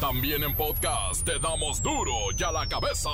También 0.00 0.42
en 0.44 0.54
podcast 0.54 1.24
te 1.24 1.40
damos 1.40 1.82
duro 1.82 2.12
y 2.38 2.42
a 2.44 2.52
la 2.52 2.68
cabeza. 2.68 3.10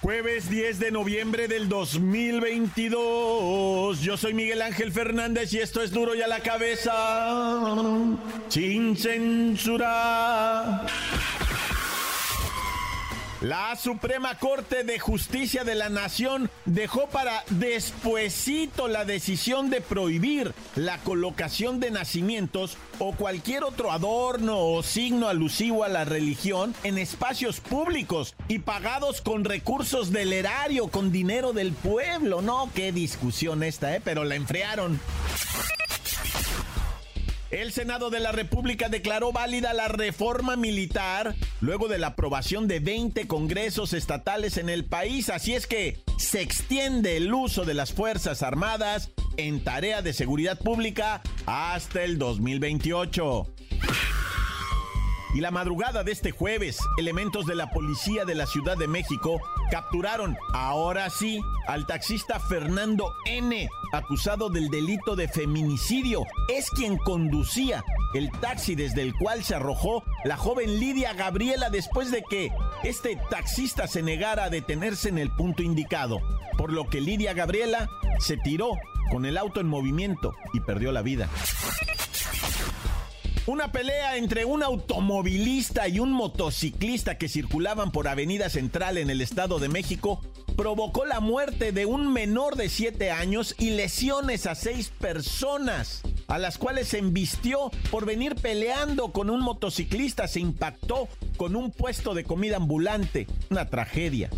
Jueves 0.00 0.50
10 0.50 0.80
de 0.80 0.90
noviembre 0.90 1.46
del 1.46 1.68
2022. 1.68 4.00
Yo 4.00 4.16
soy 4.16 4.34
Miguel 4.34 4.62
Ángel 4.62 4.90
Fernández 4.90 5.52
y 5.52 5.58
esto 5.58 5.80
es 5.80 5.92
duro 5.92 6.16
y 6.16 6.22
a 6.22 6.26
la 6.26 6.40
cabeza. 6.40 7.46
Sin 8.48 8.96
censura. 8.96 10.84
La 13.40 13.76
Suprema 13.76 14.36
Corte 14.36 14.82
de 14.82 14.98
Justicia 14.98 15.62
de 15.62 15.76
la 15.76 15.88
Nación 15.90 16.50
dejó 16.64 17.06
para 17.06 17.44
despuesito 17.50 18.88
la 18.88 19.04
decisión 19.04 19.70
de 19.70 19.80
prohibir 19.80 20.52
la 20.74 20.98
colocación 20.98 21.78
de 21.78 21.92
nacimientos 21.92 22.76
o 22.98 23.14
cualquier 23.14 23.62
otro 23.62 23.92
adorno 23.92 24.58
o 24.58 24.82
signo 24.82 25.28
alusivo 25.28 25.84
a 25.84 25.88
la 25.88 26.04
religión 26.04 26.74
en 26.82 26.98
espacios 26.98 27.60
públicos 27.60 28.34
y 28.48 28.58
pagados 28.58 29.20
con 29.20 29.44
recursos 29.44 30.10
del 30.10 30.32
erario, 30.32 30.88
con 30.88 31.12
dinero 31.12 31.52
del 31.52 31.72
pueblo. 31.72 32.42
No, 32.42 32.68
qué 32.74 32.90
discusión 32.90 33.62
esta, 33.62 33.94
¿eh? 33.94 34.00
Pero 34.04 34.24
la 34.24 34.34
enfriaron. 34.34 35.00
El 37.50 37.72
Senado 37.72 38.10
de 38.10 38.20
la 38.20 38.30
República 38.30 38.90
declaró 38.90 39.32
válida 39.32 39.72
la 39.72 39.88
reforma 39.88 40.54
militar 40.56 41.34
luego 41.62 41.88
de 41.88 41.98
la 41.98 42.08
aprobación 42.08 42.68
de 42.68 42.78
20 42.78 43.26
congresos 43.26 43.94
estatales 43.94 44.58
en 44.58 44.68
el 44.68 44.84
país, 44.84 45.30
así 45.30 45.54
es 45.54 45.66
que 45.66 45.98
se 46.18 46.42
extiende 46.42 47.16
el 47.16 47.32
uso 47.32 47.64
de 47.64 47.72
las 47.72 47.94
Fuerzas 47.94 48.42
Armadas 48.42 49.10
en 49.38 49.64
tarea 49.64 50.02
de 50.02 50.12
seguridad 50.12 50.58
pública 50.58 51.22
hasta 51.46 52.04
el 52.04 52.18
2028. 52.18 53.46
Y 55.34 55.40
la 55.40 55.50
madrugada 55.50 56.04
de 56.04 56.12
este 56.12 56.30
jueves, 56.30 56.78
elementos 56.96 57.46
de 57.46 57.54
la 57.54 57.70
policía 57.70 58.24
de 58.24 58.34
la 58.34 58.46
Ciudad 58.46 58.78
de 58.78 58.88
México 58.88 59.40
capturaron, 59.70 60.36
ahora 60.54 61.10
sí, 61.10 61.40
al 61.66 61.86
taxista 61.86 62.40
Fernando 62.40 63.12
N., 63.26 63.68
acusado 63.92 64.48
del 64.48 64.70
delito 64.70 65.16
de 65.16 65.28
feminicidio. 65.28 66.24
Es 66.48 66.70
quien 66.70 66.96
conducía 66.96 67.84
el 68.14 68.30
taxi 68.40 68.74
desde 68.74 69.02
el 69.02 69.14
cual 69.14 69.44
se 69.44 69.54
arrojó 69.54 70.02
la 70.24 70.38
joven 70.38 70.80
Lidia 70.80 71.12
Gabriela 71.12 71.68
después 71.68 72.10
de 72.10 72.22
que 72.28 72.50
este 72.82 73.16
taxista 73.30 73.86
se 73.86 74.02
negara 74.02 74.44
a 74.44 74.50
detenerse 74.50 75.10
en 75.10 75.18
el 75.18 75.30
punto 75.30 75.62
indicado, 75.62 76.20
por 76.56 76.72
lo 76.72 76.88
que 76.88 77.02
Lidia 77.02 77.34
Gabriela 77.34 77.90
se 78.18 78.38
tiró 78.38 78.70
con 79.10 79.26
el 79.26 79.36
auto 79.36 79.60
en 79.60 79.66
movimiento 79.66 80.34
y 80.54 80.60
perdió 80.60 80.90
la 80.90 81.02
vida. 81.02 81.28
Una 83.48 83.72
pelea 83.72 84.18
entre 84.18 84.44
un 84.44 84.62
automovilista 84.62 85.88
y 85.88 86.00
un 86.00 86.12
motociclista 86.12 87.16
que 87.16 87.30
circulaban 87.30 87.92
por 87.92 88.06
Avenida 88.06 88.50
Central 88.50 88.98
en 88.98 89.08
el 89.08 89.22
Estado 89.22 89.58
de 89.58 89.70
México 89.70 90.20
provocó 90.54 91.06
la 91.06 91.20
muerte 91.20 91.72
de 91.72 91.86
un 91.86 92.12
menor 92.12 92.56
de 92.56 92.68
7 92.68 93.10
años 93.10 93.54
y 93.58 93.70
lesiones 93.70 94.44
a 94.44 94.54
seis 94.54 94.90
personas, 94.90 96.02
a 96.26 96.36
las 96.36 96.58
cuales 96.58 96.88
se 96.88 96.98
embistió 96.98 97.70
por 97.90 98.04
venir 98.04 98.34
peleando 98.34 99.12
con 99.12 99.30
un 99.30 99.40
motociclista. 99.40 100.28
Se 100.28 100.40
impactó 100.40 101.08
con 101.38 101.56
un 101.56 101.70
puesto 101.70 102.12
de 102.12 102.24
comida 102.24 102.56
ambulante. 102.56 103.26
Una 103.48 103.70
tragedia. 103.70 104.28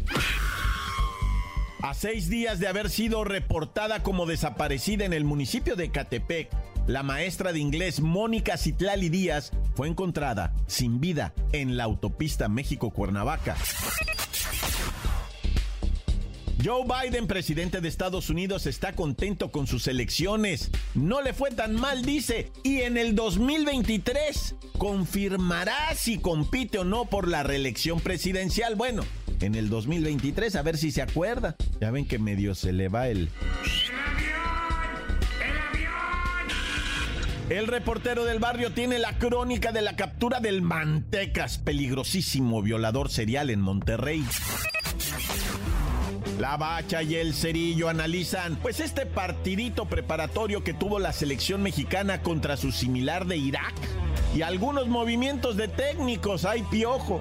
A 1.83 1.95
seis 1.95 2.29
días 2.29 2.61
de 2.61 2.69
haber 2.69 2.91
sido 2.91 3.25
reportada 3.25 4.05
como 4.05 4.27
desaparecida 4.27 5.05
en 5.05 5.15
el 5.15 5.25
municipio 5.25 5.75
de 5.75 5.91
Catepec, 5.91 6.49
la 6.87 7.03
maestra 7.03 7.53
de 7.53 7.59
inglés 7.59 8.01
Mónica 8.01 8.57
Citlali 8.57 9.09
Díaz 9.09 9.53
fue 9.75 9.89
encontrada 9.89 10.53
sin 10.67 11.01
vida 11.01 11.33
en 11.53 11.77
la 11.77 11.85
autopista 11.85 12.49
México-Cuernavaca. 12.49 13.57
Joe 16.63 16.85
Biden, 16.85 17.27
presidente 17.27 17.81
de 17.81 17.89
Estados 17.89 18.29
Unidos, 18.29 18.67
está 18.67 18.93
contento 18.93 19.51
con 19.51 19.67
sus 19.67 19.87
elecciones. 19.87 20.71
No 20.95 21.23
le 21.23 21.33
fue 21.33 21.51
tan 21.51 21.75
mal, 21.75 22.03
dice. 22.05 22.53
Y 22.63 22.83
en 22.83 22.99
el 22.99 23.15
2023 23.15 24.57
confirmará 24.77 25.95
si 25.95 26.19
compite 26.19 26.79
o 26.79 26.85
no 26.85 27.07
por 27.07 27.29
la 27.29 27.43
reelección 27.43 28.01
presidencial. 28.01 28.75
Bueno, 28.75 29.05
en 29.41 29.55
el 29.55 29.71
2023, 29.71 30.55
a 30.57 30.63
ver 30.63 30.77
si 30.77 30.91
se 30.91 31.01
acuerda. 31.01 31.57
Ya 31.81 31.91
ven 31.91 32.07
que 32.07 32.19
medio 32.19 32.55
se 32.55 32.73
le 32.73 32.89
va 32.89 33.09
el... 33.09 33.31
El 37.51 37.67
reportero 37.67 38.25
del 38.25 38.39
barrio 38.39 38.73
tiene 38.73 39.01
la 39.01 39.19
crónica 39.19 39.73
de 39.73 39.83
la 39.83 39.97
captura 39.97 40.39
del 40.39 40.63
Mantecas, 40.63 41.59
peligrosísimo 41.59 42.63
violador 42.63 43.11
serial 43.11 43.51
en 43.51 43.61
Monterrey. 43.61 44.25
La 46.39 46.57
Bacha 46.57 47.03
y 47.03 47.17
el 47.17 47.35
Cerillo 47.35 47.89
analizan, 47.89 48.55
pues 48.55 48.79
este 48.79 49.05
partidito 49.05 49.87
preparatorio 49.87 50.63
que 50.63 50.75
tuvo 50.75 51.01
la 51.01 51.13
selección 51.13 51.61
mexicana 51.61 52.23
contra 52.23 52.57
su 52.57 52.71
similar 52.71 53.27
de 53.27 53.39
Irak 53.39 53.75
y 54.33 54.43
algunos 54.43 54.87
movimientos 54.87 55.57
de 55.57 55.67
técnicos, 55.67 56.45
hay 56.45 56.63
piojo. 56.63 57.21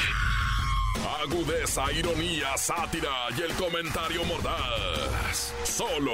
Agudeza, 1.21 1.91
ironía, 1.91 2.57
sátira 2.57 3.27
y 3.37 3.41
el 3.41 3.53
comentario 3.53 4.23
mordaz. 4.23 5.53
Solo 5.63 6.13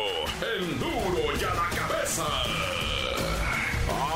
el 0.56 0.78
duro 0.78 1.34
y 1.40 1.44
a 1.46 1.54
la 1.54 1.70
cabeza. 1.70 2.26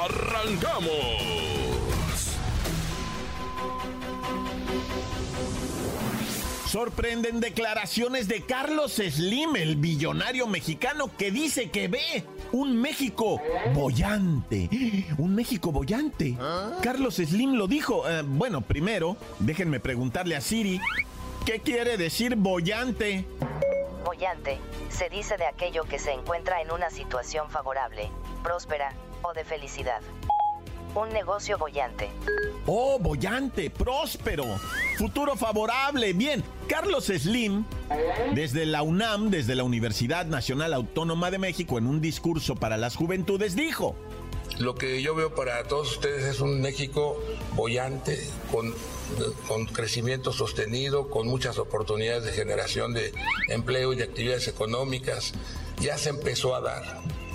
¡Arrancamos! 0.04 1.32
Sorprenden 6.70 7.40
declaraciones 7.40 8.28
de 8.28 8.42
Carlos 8.42 8.94
Slim, 8.94 9.56
el 9.56 9.78
billonario 9.78 10.46
mexicano 10.48 11.10
que 11.18 11.32
dice 11.32 11.70
que 11.70 11.88
ve 11.88 12.26
un 12.52 12.76
México 12.76 13.42
bollante. 13.74 14.70
Un 15.18 15.36
México 15.36 15.72
bollante. 15.72 16.38
Carlos 16.82 17.16
Slim 17.16 17.54
lo 17.54 17.68
dijo. 17.68 18.08
Eh, 18.10 18.24
bueno, 18.26 18.62
primero, 18.62 19.18
déjenme 19.40 19.80
preguntarle 19.80 20.36
a 20.36 20.42
Siri, 20.42 20.80
¿qué 21.46 21.60
quiere 21.60 21.98
decir 21.98 22.36
bollante? 22.36 23.26
Bollante, 24.06 24.60
se 24.90 25.10
dice 25.10 25.38
de 25.38 25.46
aquello 25.46 25.84
que 25.84 26.00
se 26.00 26.12
encuentra 26.12 26.62
en 26.62 26.72
una 26.72 26.90
situación 26.90 27.50
favorable, 27.50 28.10
próspera 28.44 28.94
o 29.22 29.34
de 29.34 29.44
felicidad. 29.44 30.02
Un 30.94 31.10
negocio 31.10 31.58
bollante. 31.58 32.10
Oh, 32.66 33.00
bollante, 33.00 33.70
próspero, 33.70 34.46
futuro 34.98 35.36
favorable. 35.38 36.12
Bien, 36.14 36.44
Carlos 36.68 37.06
Slim, 37.06 37.64
desde 38.36 38.66
la 38.66 38.82
UNAM, 38.84 39.30
desde 39.30 39.56
la 39.56 39.64
Universidad 39.64 40.26
Nacional 40.26 40.74
Autónoma 40.74 41.32
de 41.32 41.38
México, 41.38 41.78
en 41.78 41.88
un 41.88 42.02
discurso 42.02 42.56
para 42.56 42.78
las 42.78 42.98
juventudes, 42.98 43.56
dijo. 43.56 43.96
Lo 44.60 44.76
que 44.76 45.02
yo 45.02 45.16
veo 45.16 45.34
para 45.34 45.64
todos 45.64 45.94
ustedes 45.94 46.26
es 46.26 46.42
un 46.42 46.62
México 46.62 47.18
bollante, 47.56 48.20
con, 48.52 48.74
con 49.48 49.66
crecimiento 49.66 50.34
sostenido, 50.34 51.10
con 51.10 51.28
muchas 51.28 51.58
oportunidades 51.58 52.26
de 52.26 52.34
generación 52.34 52.94
de 52.94 53.14
empleo 53.48 53.94
y 53.94 53.96
de 53.96 54.04
actividades 54.04 54.50
económicas. 54.50 55.34
Ya 55.80 55.98
se 55.98 56.10
empezó 56.10 56.54
a 56.54 56.60
dar, 56.60 56.84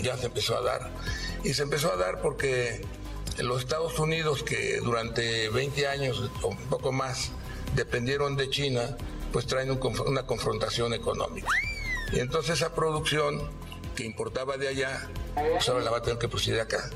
ya 0.03 0.17
se 0.19 0.27
empezó 0.27 0.59
a 0.59 0.61
dar. 0.61 0.91
Y 1.43 1.55
se 1.55 1.63
empezó 1.63 1.93
a 1.93 1.97
dar 1.97 2.21
porque 2.21 2.83
los 3.43 3.61
Estados 3.61 3.99
Unidos, 3.99 4.43
que 4.43 4.79
durante 4.79 5.49
20 5.51 5.87
años 5.87 6.31
o 6.43 6.49
un 6.49 6.57
poco 6.69 6.93
más 6.93 7.31
dependieron 7.75 8.37
de 8.37 8.49
China, 8.49 8.97
pues 9.33 9.47
traen 9.47 9.71
un, 9.71 9.81
una 10.07 10.27
confrontación 10.27 10.95
económica. 10.95 11.49
Y 12.13 12.21
entonces 12.21 12.61
esa 12.61 12.75
producción 12.75 13.51
que 13.95 14.05
importaba 14.05 14.57
de 14.57 14.69
allá, 14.69 15.09
pues 15.35 15.69
ahora 15.69 15.85
la 15.85 15.91
va 15.91 15.99
a 15.99 16.03
tener 16.03 16.19
que 16.19 16.29
producir 16.29 16.61
acá. 16.61 16.91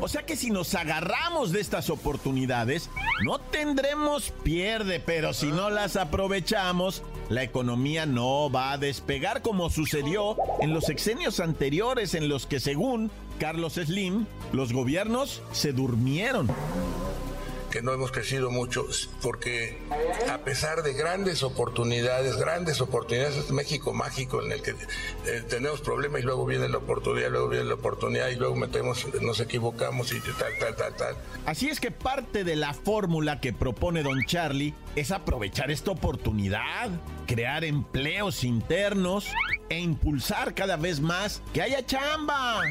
O 0.00 0.08
sea 0.08 0.24
que 0.24 0.36
si 0.36 0.50
nos 0.50 0.74
agarramos 0.74 1.52
de 1.52 1.60
estas 1.60 1.90
oportunidades, 1.90 2.88
no 3.24 3.38
tendremos 3.40 4.30
pierde, 4.42 5.00
pero 5.00 5.34
si 5.34 5.46
no 5.46 5.70
las 5.70 5.96
aprovechamos, 5.96 7.02
la 7.28 7.42
economía 7.42 8.06
no 8.06 8.50
va 8.50 8.72
a 8.72 8.78
despegar 8.78 9.42
como 9.42 9.70
sucedió 9.70 10.36
en 10.60 10.72
los 10.72 10.84
sexenios 10.84 11.40
anteriores 11.40 12.14
en 12.14 12.28
los 12.28 12.46
que 12.46 12.60
según 12.60 13.10
Carlos 13.38 13.74
Slim, 13.74 14.26
los 14.52 14.72
gobiernos 14.72 15.42
se 15.52 15.72
durmieron 15.72 16.48
que 17.70 17.82
no 17.82 17.92
hemos 17.92 18.10
crecido 18.12 18.50
mucho, 18.50 18.86
porque 19.22 19.78
a 20.30 20.38
pesar 20.38 20.82
de 20.82 20.94
grandes 20.94 21.42
oportunidades, 21.42 22.36
grandes 22.36 22.80
oportunidades, 22.80 23.36
es 23.36 23.50
México 23.50 23.92
mágico 23.92 24.42
en 24.42 24.52
el 24.52 24.62
que 24.62 24.70
eh, 24.70 25.42
tenemos 25.48 25.80
problemas 25.80 26.22
y 26.22 26.24
luego 26.24 26.46
viene 26.46 26.68
la 26.68 26.78
oportunidad, 26.78 27.30
luego 27.30 27.48
viene 27.48 27.66
la 27.66 27.74
oportunidad 27.74 28.28
y 28.28 28.36
luego 28.36 28.56
metemos, 28.56 29.06
nos 29.20 29.40
equivocamos 29.40 30.12
y 30.12 30.20
tal, 30.20 30.52
tal, 30.58 30.76
tal, 30.76 30.96
tal. 30.96 31.16
Así 31.46 31.68
es 31.68 31.80
que 31.80 31.90
parte 31.90 32.44
de 32.44 32.56
la 32.56 32.74
fórmula 32.74 33.40
que 33.40 33.52
propone 33.52 34.02
don 34.02 34.24
Charlie 34.24 34.74
es 34.96 35.10
aprovechar 35.10 35.70
esta 35.70 35.90
oportunidad, 35.90 36.90
crear 37.26 37.64
empleos 37.64 38.44
internos 38.44 39.26
e 39.68 39.78
impulsar 39.78 40.54
cada 40.54 40.76
vez 40.76 41.00
más 41.00 41.42
que 41.52 41.62
haya 41.62 41.84
chamba. 41.84 42.62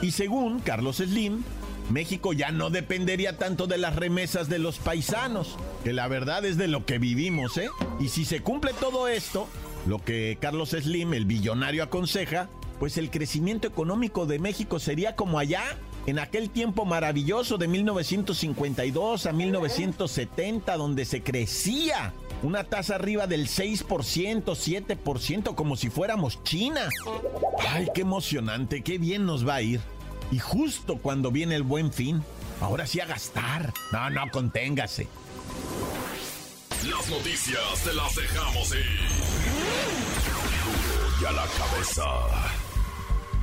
Y 0.00 0.12
según 0.12 0.60
Carlos 0.60 0.96
Slim, 0.98 1.42
México 1.90 2.32
ya 2.32 2.52
no 2.52 2.70
dependería 2.70 3.36
tanto 3.36 3.66
de 3.66 3.78
las 3.78 3.96
remesas 3.96 4.48
de 4.48 4.58
los 4.58 4.78
paisanos, 4.78 5.56
que 5.82 5.92
la 5.92 6.06
verdad 6.06 6.44
es 6.44 6.56
de 6.56 6.68
lo 6.68 6.84
que 6.86 6.98
vivimos, 6.98 7.56
¿eh? 7.56 7.68
Y 7.98 8.08
si 8.08 8.24
se 8.24 8.40
cumple 8.40 8.72
todo 8.78 9.08
esto, 9.08 9.48
lo 9.86 9.98
que 9.98 10.38
Carlos 10.40 10.70
Slim, 10.70 11.14
el 11.14 11.24
billonario, 11.24 11.82
aconseja, 11.82 12.48
pues 12.78 12.96
el 12.96 13.10
crecimiento 13.10 13.66
económico 13.66 14.26
de 14.26 14.38
México 14.38 14.78
sería 14.78 15.16
como 15.16 15.38
allá, 15.38 15.62
en 16.06 16.18
aquel 16.18 16.48
tiempo 16.48 16.84
maravilloso 16.84 17.58
de 17.58 17.68
1952 17.68 19.26
a 19.26 19.32
1970, 19.32 20.76
donde 20.76 21.04
se 21.04 21.22
crecía 21.22 22.14
una 22.42 22.64
tasa 22.64 22.94
arriba 22.94 23.26
del 23.26 23.48
6%, 23.48 24.44
7%, 24.44 25.54
como 25.54 25.76
si 25.76 25.90
fuéramos 25.90 26.42
China. 26.44 26.88
Ay, 27.68 27.88
qué 27.94 28.02
emocionante, 28.02 28.82
qué 28.82 28.98
bien 28.98 29.26
nos 29.26 29.46
va 29.46 29.56
a 29.56 29.62
ir. 29.62 29.80
Y 30.30 30.38
justo 30.38 30.98
cuando 30.98 31.30
viene 31.30 31.56
el 31.56 31.62
buen 31.62 31.92
fin, 31.92 32.22
ahora 32.60 32.86
sí 32.86 33.00
a 33.00 33.06
gastar. 33.06 33.72
No, 33.92 34.10
no, 34.10 34.30
conténgase. 34.30 35.08
Las 36.88 37.08
noticias 37.10 37.84
te 37.84 37.92
las 37.92 38.14
dejamos 38.14 38.72
ir. 38.72 38.86
Y 41.20 41.24
a 41.24 41.32
la 41.32 41.46
cabeza. 41.46 42.04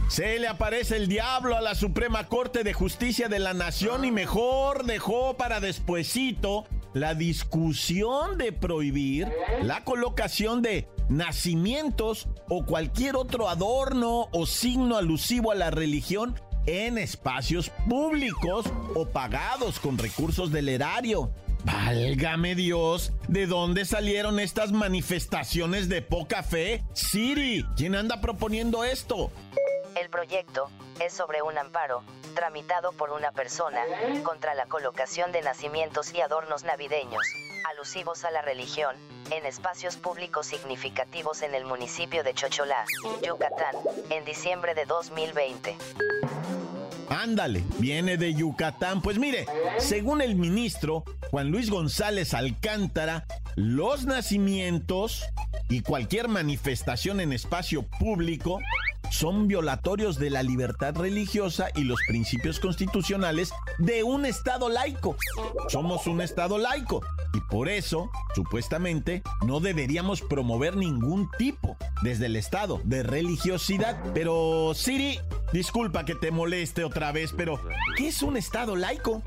Se 0.07 0.39
le 0.39 0.47
aparece 0.47 0.95
el 0.95 1.07
diablo 1.07 1.57
a 1.57 1.61
la 1.61 1.75
Suprema 1.75 2.27
Corte 2.27 2.63
de 2.63 2.73
Justicia 2.73 3.27
de 3.27 3.39
la 3.39 3.53
Nación 3.53 4.05
y 4.05 4.11
mejor 4.11 4.85
dejó 4.85 5.35
para 5.35 5.59
despuesito 5.59 6.65
la 6.95 7.13
discusión 7.13 8.37
de 8.37 8.53
prohibir 8.53 9.29
la 9.61 9.83
colocación 9.83 10.61
de 10.61 10.87
nacimientos 11.09 12.29
o 12.49 12.65
cualquier 12.65 13.17
otro 13.17 13.49
adorno 13.49 14.29
o 14.31 14.45
signo 14.45 14.95
alusivo 14.95 15.51
a 15.51 15.55
la 15.55 15.71
religión 15.71 16.39
en 16.65 16.97
espacios 16.97 17.69
públicos 17.89 18.65
o 18.95 19.05
pagados 19.07 19.79
con 19.81 19.97
recursos 19.97 20.53
del 20.53 20.69
erario. 20.69 21.31
Válgame 21.65 22.55
Dios, 22.55 23.11
¿de 23.27 23.45
dónde 23.45 23.83
salieron 23.83 24.39
estas 24.39 24.71
manifestaciones 24.71 25.89
de 25.89 26.01
poca 26.01 26.43
fe? 26.43 26.85
Siri, 26.93 27.65
¿quién 27.75 27.95
anda 27.95 28.21
proponiendo 28.21 28.85
esto? 28.85 29.31
El 30.01 30.09
proyecto 30.09 30.69
es 31.05 31.11
sobre 31.11 31.41
un 31.41 31.57
amparo, 31.57 32.03
tramitado 32.35 32.91
por 32.91 33.09
una 33.09 33.31
persona, 33.31 33.81
contra 34.23 34.53
la 34.53 34.67
colocación 34.67 35.31
de 35.31 35.41
nacimientos 35.41 36.13
y 36.13 36.21
adornos 36.21 36.63
navideños, 36.63 37.23
alusivos 37.71 38.23
a 38.25 38.31
la 38.31 38.43
religión, 38.43 38.95
en 39.31 39.45
espacios 39.47 39.95
públicos 39.95 40.45
significativos 40.45 41.41
en 41.41 41.55
el 41.55 41.65
municipio 41.65 42.23
de 42.23 42.35
Chocholá, 42.35 42.85
Yucatán, 43.23 43.75
en 44.11 44.23
diciembre 44.25 44.75
de 44.75 44.85
2020. 44.85 45.75
Ándale, 47.09 47.63
viene 47.79 48.17
de 48.17 48.33
Yucatán. 48.33 49.01
Pues 49.01 49.17
mire, 49.17 49.47
según 49.77 50.21
el 50.21 50.35
ministro 50.35 51.03
Juan 51.31 51.49
Luis 51.49 51.69
González 51.69 52.33
Alcántara, 52.33 53.25
los 53.55 54.05
nacimientos 54.05 55.23
y 55.69 55.81
cualquier 55.81 56.27
manifestación 56.27 57.19
en 57.21 57.33
espacio 57.33 57.83
público 57.83 58.59
son 59.11 59.47
violatorios 59.47 60.17
de 60.17 60.29
la 60.29 60.43
libertad 60.43 60.95
religiosa 60.95 61.69
y 61.75 61.83
los 61.83 61.99
principios 62.07 62.59
constitucionales 62.59 63.51
de 63.77 64.03
un 64.03 64.25
Estado 64.25 64.69
laico. 64.69 65.15
Somos 65.67 66.07
un 66.07 66.21
Estado 66.21 66.57
laico 66.57 67.01
y 67.33 67.41
por 67.41 67.69
eso, 67.69 68.09
supuestamente, 68.33 69.23
no 69.45 69.59
deberíamos 69.59 70.21
promover 70.21 70.75
ningún 70.75 71.29
tipo 71.37 71.77
desde 72.01 72.27
el 72.27 72.35
Estado 72.35 72.81
de 72.83 73.03
religiosidad. 73.03 73.97
Pero, 74.13 74.73
Siri, 74.73 75.19
disculpa 75.53 76.05
que 76.05 76.15
te 76.15 76.31
moleste 76.31 76.83
otra 76.83 77.11
vez, 77.11 77.33
pero 77.35 77.59
¿qué 77.97 78.09
es 78.09 78.21
un 78.21 78.37
Estado 78.37 78.75
laico? 78.75 79.21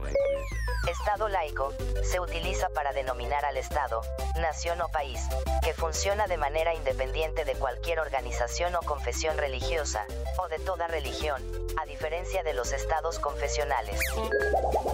Estado 0.88 1.28
laico 1.28 1.74
se 2.02 2.18
utiliza 2.18 2.70
para 2.70 2.92
denominar 2.94 3.44
al 3.44 3.58
Estado, 3.58 4.00
nación 4.40 4.80
o 4.80 4.88
país, 4.88 5.20
que 5.62 5.74
funciona 5.74 6.26
de 6.26 6.38
manera 6.38 6.74
independiente 6.74 7.44
de 7.44 7.52
cualquier 7.56 8.00
organización 8.00 8.74
o 8.74 8.80
confesión 8.80 9.36
religiosa, 9.36 10.06
o 10.42 10.48
de 10.48 10.58
toda 10.60 10.86
religión, 10.86 11.42
a 11.78 11.84
diferencia 11.84 12.42
de 12.42 12.54
los 12.54 12.72
estados 12.72 13.18
confesionales. 13.18 14.00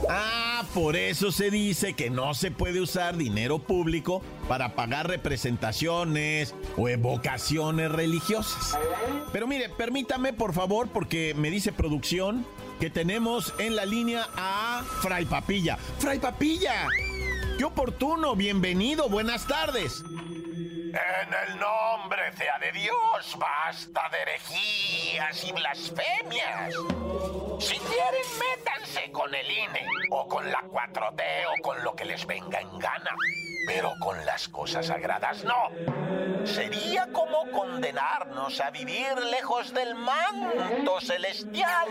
Ah, 0.08 0.64
por 0.74 0.96
eso 0.96 1.30
se 1.30 1.50
dice 1.50 1.94
que 1.94 2.10
no 2.10 2.34
se 2.34 2.50
puede 2.50 2.80
usar 2.80 3.16
dinero 3.16 3.60
público 3.60 4.20
para 4.48 4.74
pagar 4.74 5.06
representaciones 5.06 6.56
o 6.76 6.88
evocaciones 6.88 7.92
religiosas. 7.92 8.76
Pero 9.32 9.46
mire, 9.46 9.68
permítame 9.68 10.32
por 10.32 10.54
favor, 10.54 10.88
porque 10.88 11.34
me 11.34 11.50
dice 11.50 11.70
producción 11.70 12.44
que 12.80 12.90
tenemos 12.90 13.54
en 13.58 13.76
la 13.76 13.84
línea 13.84 14.26
a 14.36 14.82
Fray 15.00 15.24
Papilla. 15.24 15.76
Fray 15.98 16.18
Papilla, 16.18 16.88
qué 17.58 17.64
oportuno, 17.64 18.34
bienvenido, 18.36 19.08
buenas 19.08 19.46
tardes. 19.46 20.02
En 20.94 21.34
el 21.48 21.58
nombre 21.58 22.32
sea 22.36 22.58
de 22.60 22.70
Dios, 22.70 23.36
basta 23.36 24.08
de 24.10 24.22
herejías 24.22 25.44
y 25.44 25.52
blasfemias. 25.52 26.74
Si 27.58 27.76
quieren, 27.78 28.22
métanse 28.38 29.10
con 29.10 29.34
el 29.34 29.50
INE, 29.50 29.88
o 30.10 30.28
con 30.28 30.48
la 30.50 30.60
4T, 30.60 31.22
o 31.48 31.62
con 31.62 31.82
lo 31.82 31.96
que 31.96 32.04
les 32.04 32.24
venga 32.26 32.60
en 32.60 32.78
gana. 32.78 33.16
Pero 33.66 33.92
con 34.00 34.24
las 34.24 34.48
cosas 34.48 34.86
sagradas 34.86 35.42
no. 35.42 35.70
Sería 36.44 37.08
como 37.12 37.50
condenarnos 37.50 38.60
a 38.60 38.70
vivir 38.70 39.16
lejos 39.30 39.72
del 39.72 39.94
manto 39.94 41.00
celestial. 41.00 41.88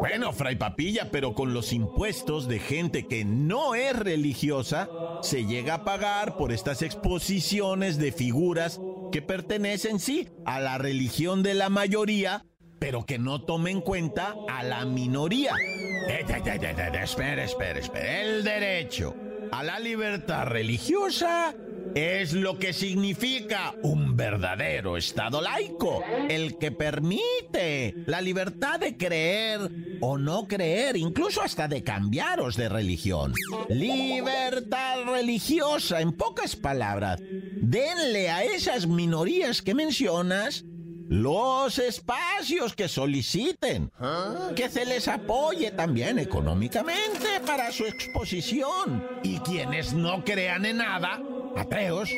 Bueno, 0.00 0.32
Fray 0.32 0.56
Papilla, 0.56 1.10
pero 1.12 1.34
con 1.34 1.52
los 1.52 1.74
impuestos 1.74 2.48
de 2.48 2.58
gente 2.58 3.06
que 3.06 3.26
no 3.26 3.74
es 3.74 3.94
religiosa, 3.94 4.88
se 5.20 5.44
llega 5.44 5.74
a 5.74 5.84
pagar 5.84 6.38
por 6.38 6.52
estas 6.52 6.80
exposiciones 6.80 7.98
de 7.98 8.10
figuras 8.10 8.80
que 9.12 9.20
pertenecen, 9.20 10.00
sí, 10.00 10.30
a 10.46 10.58
la 10.58 10.78
religión 10.78 11.42
de 11.42 11.52
la 11.52 11.68
mayoría, 11.68 12.46
pero 12.78 13.04
que 13.04 13.18
no 13.18 13.42
tomen 13.42 13.76
en 13.76 13.82
cuenta 13.82 14.34
a 14.48 14.62
la 14.62 14.86
minoría. 14.86 15.52
Eh, 16.08 16.24
espera, 17.02 17.44
espera, 17.44 17.78
espera. 17.78 18.22
El 18.22 18.42
derecho 18.42 19.14
a 19.52 19.62
la 19.62 19.78
libertad 19.78 20.46
religiosa 20.46 21.54
es 21.94 22.32
lo 22.32 22.58
que 22.58 22.72
significa 22.72 23.74
un 23.82 24.16
verdadero 24.16 24.96
Estado 24.96 25.40
laico, 25.40 26.02
el 26.28 26.58
que 26.58 26.70
permite 26.70 27.94
la 28.06 28.20
libertad 28.20 28.80
de 28.80 28.96
creer 28.96 29.60
o 30.00 30.18
no 30.18 30.46
creer, 30.46 30.96
incluso 30.96 31.42
hasta 31.42 31.68
de 31.68 31.82
cambiaros 31.82 32.56
de 32.56 32.68
religión. 32.68 33.32
Libertad 33.68 35.04
religiosa, 35.06 36.00
en 36.00 36.12
pocas 36.12 36.56
palabras. 36.56 37.20
Denle 37.20 38.30
a 38.30 38.44
esas 38.44 38.86
minorías 38.86 39.62
que 39.62 39.74
mencionas 39.74 40.64
los 41.10 41.80
espacios 41.80 42.76
que 42.76 42.86
soliciten, 42.86 43.90
que 44.54 44.68
se 44.68 44.86
les 44.86 45.08
apoye 45.08 45.72
también 45.72 46.20
económicamente 46.20 47.40
para 47.44 47.72
su 47.72 47.84
exposición. 47.84 49.04
Y 49.24 49.40
quienes 49.40 49.92
no 49.92 50.24
crean 50.24 50.66
en 50.66 50.76
nada, 50.76 51.20
ateos, 51.56 52.10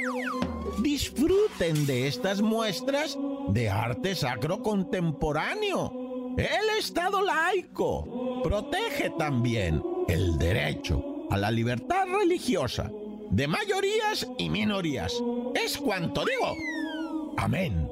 disfruten 0.82 1.86
de 1.86 2.06
estas 2.06 2.40
muestras 2.40 3.18
de 3.48 3.68
arte 3.68 4.14
sacro 4.14 4.62
contemporáneo. 4.62 6.34
El 6.36 6.78
Estado 6.78 7.22
laico 7.22 8.42
protege 8.42 9.10
también 9.18 9.82
el 10.08 10.38
derecho 10.38 11.26
a 11.30 11.36
la 11.36 11.50
libertad 11.50 12.06
religiosa 12.06 12.90
de 13.30 13.48
mayorías 13.48 14.26
y 14.38 14.50
minorías. 14.50 15.14
Es 15.54 15.78
cuanto 15.78 16.24
digo. 16.24 16.56
Amén. 17.36 17.88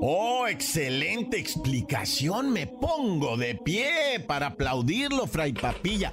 Oh, 0.00 0.46
excelente 0.46 1.38
explicación. 1.38 2.52
Me 2.52 2.68
pongo 2.68 3.36
de 3.36 3.56
pie 3.56 4.20
para 4.26 4.48
aplaudirlo, 4.48 5.26
Fray 5.26 5.52
Papilla. 5.52 6.12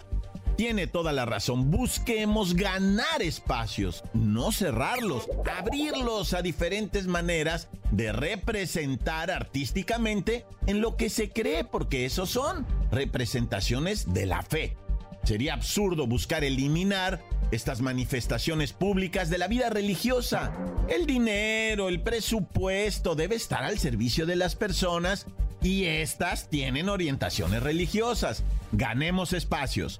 Tiene 0.56 0.88
toda 0.88 1.14
la 1.14 1.26
razón. 1.26 1.72
Busquemos 1.72 2.56
ganar 2.56 3.22
espacios, 3.22 4.04
no 4.14 4.52
cerrarlos, 4.52 5.28
abrirlos 5.60 6.34
a 6.34 6.42
diferentes 6.42 7.08
maneras 7.08 7.68
de 7.92 8.12
representar 8.12 9.32
artísticamente 9.32 10.46
en 10.68 10.82
lo 10.82 10.98
que 10.98 11.10
se 11.10 11.30
cree, 11.30 11.64
porque 11.64 12.06
esos 12.06 12.30
son 12.30 12.66
representaciones 12.92 14.14
de 14.14 14.26
la 14.26 14.42
fe. 14.42 14.78
Sería 15.24 15.56
absurdo 15.56 16.06
buscar 16.06 16.44
eliminar 16.44 17.22
estas 17.52 17.82
manifestaciones 17.82 18.74
públicas 18.74 19.30
de 19.30 19.38
la 19.38 19.48
vida 19.48 19.70
religiosa. 19.70 20.52
El 20.88 21.06
dinero, 21.06 21.90
el 21.90 22.02
presupuesto 22.02 23.16
debe 23.16 23.36
estar 23.36 23.64
al 23.64 23.80
servicio 23.80 24.26
de 24.26 24.36
las 24.36 24.56
personas 24.56 25.26
y 25.62 25.86
estas 25.86 26.48
tienen 26.50 26.90
orientaciones 26.90 27.64
religiosas. 27.64 28.44
Ganemos 28.72 29.34
espacios, 29.34 30.00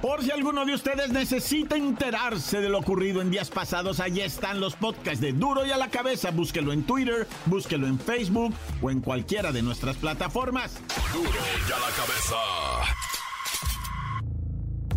Por 0.00 0.22
si 0.22 0.30
alguno 0.30 0.64
de 0.64 0.74
ustedes 0.74 1.10
necesita 1.10 1.76
enterarse 1.76 2.60
de 2.60 2.68
lo 2.68 2.78
ocurrido 2.78 3.20
en 3.20 3.32
días 3.32 3.50
pasados, 3.50 3.98
allí 3.98 4.20
están 4.20 4.60
los 4.60 4.76
podcasts 4.76 5.20
de 5.20 5.32
Duro 5.32 5.66
y 5.66 5.72
a 5.72 5.76
la 5.76 5.88
cabeza. 5.88 6.30
Búsquelo 6.30 6.72
en 6.72 6.84
Twitter, 6.84 7.26
búsquelo 7.46 7.88
en 7.88 7.98
Facebook 7.98 8.54
o 8.80 8.90
en 8.90 9.00
cualquiera 9.00 9.50
de 9.50 9.62
nuestras 9.62 9.96
plataformas. 9.96 10.78
Duro 11.12 11.30
y 11.30 11.72
a 11.72 11.78
la 11.78 11.90
cabeza. 11.96 12.36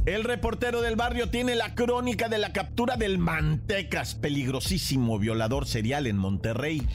El 0.06 0.24
reportero 0.24 0.82
del 0.82 0.96
barrio 0.96 1.30
tiene 1.30 1.56
la 1.56 1.74
crónica 1.74 2.30
de 2.30 2.38
la 2.38 2.54
captura 2.54 2.96
del 2.96 3.18
Mantecas, 3.18 4.14
peligrosísimo 4.14 5.18
violador 5.18 5.66
serial 5.66 6.06
en 6.06 6.18
Monterrey. 6.18 6.88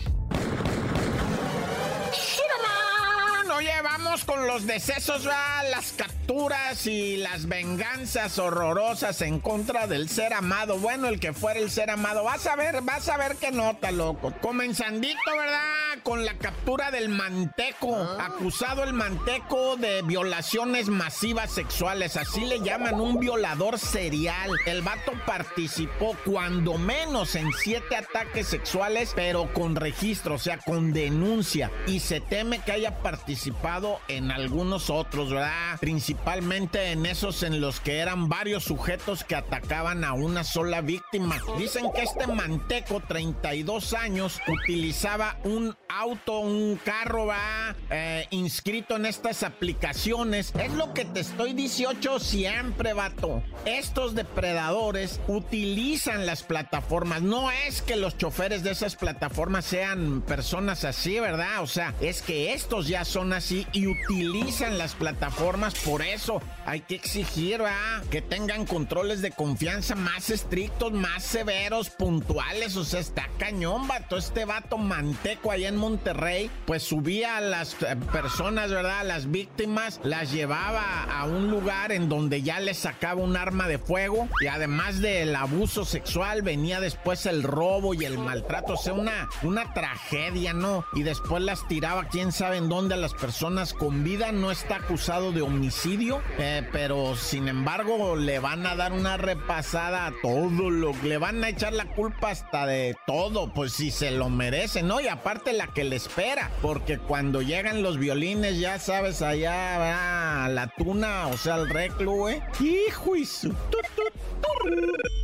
Con 4.24 4.46
los 4.46 4.66
decesos, 4.66 5.24
las 5.24 5.92
capturas 5.92 6.86
y 6.86 7.16
las 7.16 7.46
venganzas 7.46 8.38
horrorosas 8.38 9.20
en 9.20 9.40
contra 9.40 9.86
del 9.86 10.08
ser 10.08 10.32
amado. 10.32 10.78
Bueno, 10.78 11.08
el 11.08 11.20
que 11.20 11.32
fuera 11.32 11.60
el 11.60 11.70
ser 11.70 11.90
amado. 11.90 12.24
Vas 12.24 12.46
a 12.46 12.56
ver, 12.56 12.82
vas 12.82 13.08
a 13.08 13.16
ver 13.16 13.36
qué 13.36 13.50
nota, 13.50 13.90
loco. 13.90 14.32
Comenzandito, 14.40 15.18
¿verdad? 15.36 16.02
Con 16.02 16.24
la 16.24 16.34
captura 16.34 16.90
del 16.90 17.08
manteco. 17.08 17.94
Ah. 17.96 18.26
Acusado 18.26 18.84
el 18.84 18.92
manteco 18.92 19.76
de 19.76 20.02
violaciones 20.02 20.88
masivas 20.88 21.50
sexuales. 21.50 22.16
Así 22.16 22.44
le 22.44 22.60
llaman 22.60 23.00
un 23.00 23.18
violador 23.18 23.78
serial. 23.78 24.50
El 24.66 24.82
vato 24.82 25.12
participó 25.26 26.16
cuando 26.24 26.78
menos 26.78 27.34
en 27.34 27.52
siete 27.52 27.96
ataques 27.96 28.46
sexuales, 28.46 29.12
pero 29.14 29.52
con 29.52 29.76
registro, 29.76 30.34
o 30.34 30.38
sea, 30.38 30.58
con 30.58 30.92
denuncia. 30.92 31.70
Y 31.86 32.00
se 32.00 32.20
teme 32.20 32.60
que 32.60 32.72
haya 32.72 33.02
participado 33.02 34.00
en 34.08 34.30
algunos 34.30 34.90
otros, 34.90 35.30
¿verdad? 35.30 35.78
Principalmente 35.80 36.92
en 36.92 37.06
esos 37.06 37.42
en 37.42 37.60
los 37.60 37.80
que 37.80 37.98
eran 37.98 38.28
varios 38.28 38.64
sujetos 38.64 39.24
que 39.24 39.34
atacaban 39.34 40.04
a 40.04 40.12
una 40.12 40.44
sola 40.44 40.80
víctima. 40.80 41.40
Dicen 41.58 41.86
que 41.94 42.02
este 42.02 42.26
manteco, 42.26 43.00
32 43.00 43.94
años, 43.94 44.40
utilizaba 44.46 45.38
un 45.44 45.76
auto, 45.88 46.40
un 46.40 46.76
carro, 46.76 47.26
va 47.26 47.74
eh, 47.90 48.26
inscrito 48.30 48.96
en 48.96 49.06
estas 49.06 49.42
aplicaciones. 49.42 50.52
Es 50.58 50.72
lo 50.72 50.92
que 50.92 51.04
te 51.04 51.20
estoy 51.20 51.52
18 51.52 52.18
siempre, 52.18 52.92
vato. 52.92 53.42
Estos 53.64 54.14
depredadores 54.14 55.20
utilizan 55.28 56.26
las 56.26 56.42
plataformas. 56.42 57.22
No 57.22 57.50
es 57.50 57.82
que 57.82 57.96
los 57.96 58.16
choferes 58.18 58.62
de 58.62 58.70
esas 58.70 58.96
plataformas 58.96 59.64
sean 59.64 60.22
personas 60.22 60.84
así, 60.84 61.18
¿verdad? 61.20 61.62
O 61.62 61.66
sea, 61.66 61.94
es 62.00 62.22
que 62.22 62.52
estos 62.52 62.88
ya 62.88 63.04
son 63.04 63.32
así 63.32 63.66
y 63.72 63.86
utilizan 64.04 64.78
las 64.78 64.94
plataformas. 64.94 65.74
Por 65.74 66.02
eso 66.02 66.40
hay 66.64 66.80
que 66.80 66.94
exigir 66.94 67.62
que 68.10 68.22
tengan 68.22 68.66
controles 68.66 69.22
de 69.22 69.30
confianza 69.30 69.94
más 69.94 70.30
estrictos, 70.30 70.92
más 70.92 71.22
severos, 71.22 71.90
puntuales. 71.90 72.76
O 72.76 72.84
sea, 72.84 73.00
está 73.00 73.28
cañón, 73.38 73.88
vato. 73.88 74.16
Este 74.16 74.44
vato 74.44 74.78
manteco 74.78 75.50
allá 75.50 75.68
en 75.68 75.76
Monterrey, 75.76 76.50
pues 76.66 76.82
subía 76.82 77.36
a 77.36 77.40
las 77.40 77.74
eh, 77.82 77.96
personas, 78.12 78.70
¿verdad? 78.70 79.00
A 79.00 79.04
las 79.04 79.30
víctimas, 79.30 80.00
las 80.02 80.32
llevaba 80.32 81.04
a 81.04 81.24
un 81.24 81.50
lugar 81.50 81.92
en 81.92 82.08
donde 82.08 82.42
ya 82.42 82.60
les 82.60 82.78
sacaba 82.78 83.22
un 83.22 83.36
arma 83.36 83.68
de 83.68 83.78
fuego. 83.78 84.28
Y 84.40 84.46
además 84.46 85.00
del 85.00 85.34
abuso 85.34 85.84
sexual, 85.84 86.42
venía 86.42 86.80
después 86.80 87.26
el 87.26 87.42
robo 87.42 87.94
y 87.94 88.04
el 88.04 88.18
maltrato. 88.18 88.74
O 88.74 88.76
sea, 88.76 88.92
una, 88.92 89.28
una 89.42 89.72
tragedia, 89.72 90.52
¿no? 90.52 90.84
Y 90.94 91.02
después 91.02 91.42
las 91.42 91.66
tiraba, 91.68 92.08
quién 92.08 92.32
sabe 92.32 92.56
en 92.58 92.68
dónde 92.68 92.94
a 92.94 92.98
las 92.98 93.14
personas 93.14 93.72
con 93.78 94.04
vida, 94.04 94.32
no 94.32 94.50
está 94.50 94.76
acusado 94.76 95.32
de 95.32 95.42
homicidio, 95.42 96.22
eh, 96.38 96.66
pero 96.72 97.16
sin 97.16 97.48
embargo 97.48 98.16
le 98.16 98.38
van 98.38 98.66
a 98.66 98.76
dar 98.76 98.92
una 98.92 99.16
repasada 99.16 100.06
a 100.06 100.12
todo 100.22 100.70
lo 100.70 100.92
que 100.92 101.08
le 101.08 101.18
van 101.18 101.42
a 101.44 101.48
echar 101.48 101.72
la 101.72 101.86
culpa 101.86 102.30
hasta 102.30 102.66
de 102.66 102.96
todo, 103.06 103.52
pues 103.52 103.72
si 103.72 103.90
se 103.90 104.10
lo 104.10 104.28
merece, 104.28 104.82
¿no? 104.82 105.00
Y 105.00 105.08
aparte 105.08 105.52
la 105.52 105.68
que 105.68 105.84
le 105.84 105.96
espera, 105.96 106.50
porque 106.62 106.98
cuando 106.98 107.42
llegan 107.42 107.82
los 107.82 107.98
violines, 107.98 108.58
ya 108.58 108.78
sabes, 108.78 109.22
allá 109.22 109.78
va 109.78 110.48
la 110.48 110.68
tuna, 110.76 111.28
o 111.28 111.36
sea, 111.36 111.56
el 111.56 111.68
reclu, 111.68 112.28
¿eh? 112.28 112.42
Hijo 112.60 113.16
y 113.16 113.26
su... 113.26 113.54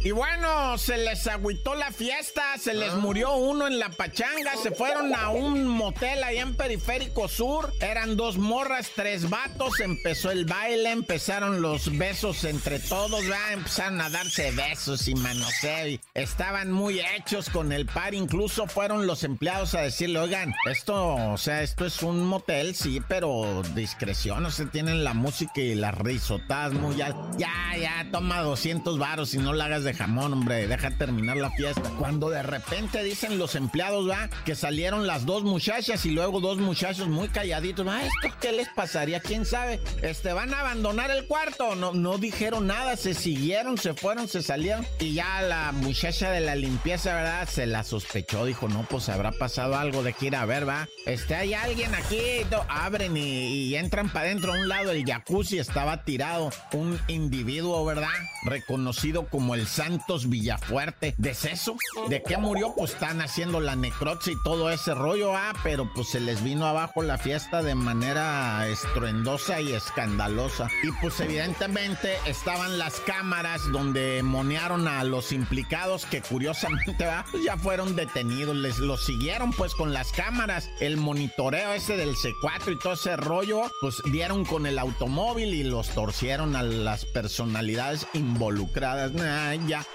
Y 0.05 0.11
bueno, 0.11 0.77
se 0.79 0.97
les 0.97 1.29
agüitó 1.29 1.77
la 1.77 1.93
fiesta, 1.93 2.43
se 2.59 2.75
les 2.75 2.93
murió 2.95 3.37
uno 3.37 3.69
en 3.69 3.79
la 3.79 3.89
pachanga, 3.89 4.57
se 4.61 4.73
fueron 4.73 5.15
a 5.15 5.31
un 5.31 5.69
motel 5.69 6.25
ahí 6.25 6.39
en 6.39 6.57
Periférico 6.57 7.29
Sur, 7.29 7.73
eran 7.81 8.17
dos 8.17 8.37
morras, 8.43 8.91
tres 8.95 9.31
vatos, 9.31 9.81
empezó 9.81 10.31
el 10.31 10.45
baile, 10.45 10.91
empezaron 10.91 11.63
los 11.63 11.97
besos 11.97 12.45
entre 12.45 12.79
todos, 12.79 13.23
¿verdad? 13.23 13.53
empezaron 13.55 14.01
a 14.01 14.11
darse 14.11 14.51
besos 14.51 15.09
y 15.09 15.15
manoseo 15.15 15.99
estaban 16.15 16.71
muy 16.71 17.01
hechos 17.01 17.49
con 17.49 17.73
el 17.73 17.87
par, 17.87 18.15
incluso 18.15 18.67
fueron 18.67 19.07
los 19.07 19.25
empleados 19.25 19.75
a 19.75 19.83
decirle, 19.83 20.19
oigan, 20.19 20.53
esto, 20.71 21.15
o 21.33 21.39
sea, 21.39 21.63
esto 21.63 21.87
es 21.87 22.03
un 22.03 22.27
motel, 22.27 22.75
sí, 22.75 23.01
pero 23.09 23.63
discreción, 23.75 24.45
o 24.45 24.51
sea, 24.51 24.67
tienen 24.67 25.05
la 25.05 25.15
música 25.15 25.61
y 25.61 25.75
las 25.75 25.97
risotadas 25.97 26.73
muy 26.75 27.01
altas, 27.01 27.37
ya, 27.39 27.53
ya, 27.81 28.07
toma 28.11 28.43
200 28.43 28.99
varos 28.99 29.35
y 29.35 29.39
no 29.39 29.53
la 29.53 29.67
hagas 29.67 29.85
de 29.85 29.95
jamón, 29.95 30.33
hombre, 30.33 30.67
deja 30.67 30.91
terminar 30.99 31.37
la 31.37 31.51
fiesta. 31.51 31.89
Cuando 31.99 32.29
de 32.29 32.43
repente 32.43 33.03
dicen 33.03 33.39
los 33.39 33.55
empleados, 33.55 34.09
va, 34.09 34.29
que 34.45 34.55
salieron 34.55 35.07
las 35.07 35.25
dos 35.25 35.45
muchachas 35.45 36.05
y 36.05 36.11
luego 36.11 36.41
dos 36.41 36.59
muchachos 36.59 37.09
muy 37.09 37.29
calladitos, 37.29 37.87
va, 37.87 38.03
esto 38.03 38.32
qué 38.41 38.53
les 38.53 38.69
pasaría, 38.69 39.21
quién 39.21 39.45
sabe. 39.45 39.81
Este, 40.03 40.33
van 40.33 40.53
a 40.55 40.61
abandonar 40.61 41.11
el 41.11 41.27
cuarto. 41.27 41.75
No, 41.75 41.93
no 41.93 42.19
dijeron 42.19 42.67
nada, 42.67 42.97
se 42.97 43.15
siguieron, 43.15 43.79
se 43.79 43.95
fueron, 43.95 44.29
se 44.29 44.43
salieron. 44.43 44.87
Y 44.99 45.15
ya 45.15 45.43
la 45.43 45.73
muchacha 45.73 46.31
de 46.31 46.41
la 46.41 46.55
limpieza, 46.55 47.15
¿verdad? 47.15 47.49
Se 47.49 47.67
la 47.67 47.85
sospechó, 47.85 48.45
dijo, 48.45 48.69
no, 48.69 48.83
pues 48.89 49.09
habrá 49.09 49.33
pasado 49.33 49.77
algo 49.77 50.03
de 50.03 50.13
que 50.13 50.27
ir 50.27 50.37
a 50.37 50.45
ver, 50.45 50.69
va. 50.69 50.89
Este, 51.07 51.35
hay 51.35 51.55
alguien 51.55 51.95
aquí. 51.95 52.21
Abren 52.69 53.17
y, 53.17 53.75
entran 53.75 54.11
para 54.11 54.27
adentro. 54.27 54.53
A 54.53 54.57
un 54.57 54.69
lado 54.69 54.91
el 54.91 55.05
jacuzzi 55.05 55.59
estaba 55.59 56.05
tirado. 56.05 56.51
Un 56.73 56.99
individuo, 57.09 57.85
¿verdad? 57.85 58.09
Reconocido 58.45 59.29
como 59.29 59.55
el 59.55 59.67
Santos 59.67 60.29
Villafuerte. 60.29 61.15
¿Deceso? 61.19 61.77
¿De 62.09 62.23
qué 62.23 62.37
murió? 62.37 62.75
Pues 62.77 62.93
están 62.93 63.21
haciendo 63.21 63.61
la 63.61 63.77
necropsia 63.77 64.33
y 64.33 64.43
todo 64.45 64.71
ese 64.71 64.95
rollo, 64.95 65.35
ah, 65.35 65.53
pero 65.63 65.91
pues 65.95 66.11
se 66.11 66.21
les 66.21 66.43
vino 66.43 66.67
abajo 66.67 67.03
la 67.03 67.19
fiesta 67.19 67.63
de 67.63 67.75
manera 67.75 68.22
estruendosa 68.69 69.61
y 69.61 69.73
escandalosa. 69.73 70.69
Y 70.83 70.91
pues 71.01 71.19
evidentemente 71.21 72.17
estaban 72.27 72.79
las 72.79 73.01
cámaras 73.01 73.71
donde 73.73 74.23
monearon 74.23 74.89
a 74.89 75.05
los 75.05 75.33
implicados 75.33 76.07
que 76.07 76.23
curiosamente 76.23 76.95
pues, 76.97 77.45
ya 77.45 77.57
fueron 77.57 77.97
detenidos. 77.97 78.57
Les 78.57 78.79
lo 78.79 78.97
siguieron 78.97 79.53
pues 79.53 79.75
con 79.75 79.93
las 79.93 80.13
cámaras. 80.13 80.71
El 80.81 80.97
monitoreo 80.97 81.73
ese 81.73 81.97
del 81.97 82.15
C4 82.15 82.73
y 82.73 82.79
todo 82.79 82.95
ese 82.95 83.17
rollo, 83.17 83.63
pues 83.81 84.03
dieron 84.11 84.45
con 84.45 84.67
el 84.67 84.79
automóvil 84.79 85.55
y 85.55 85.65
los 85.65 85.89
torcieron 85.91 86.57
a 86.57 86.63
las 86.63 87.05
personalidades 87.05 88.07
involucradas. 88.15 89.13
Nah, 89.13 89.55
ya. 89.67 89.87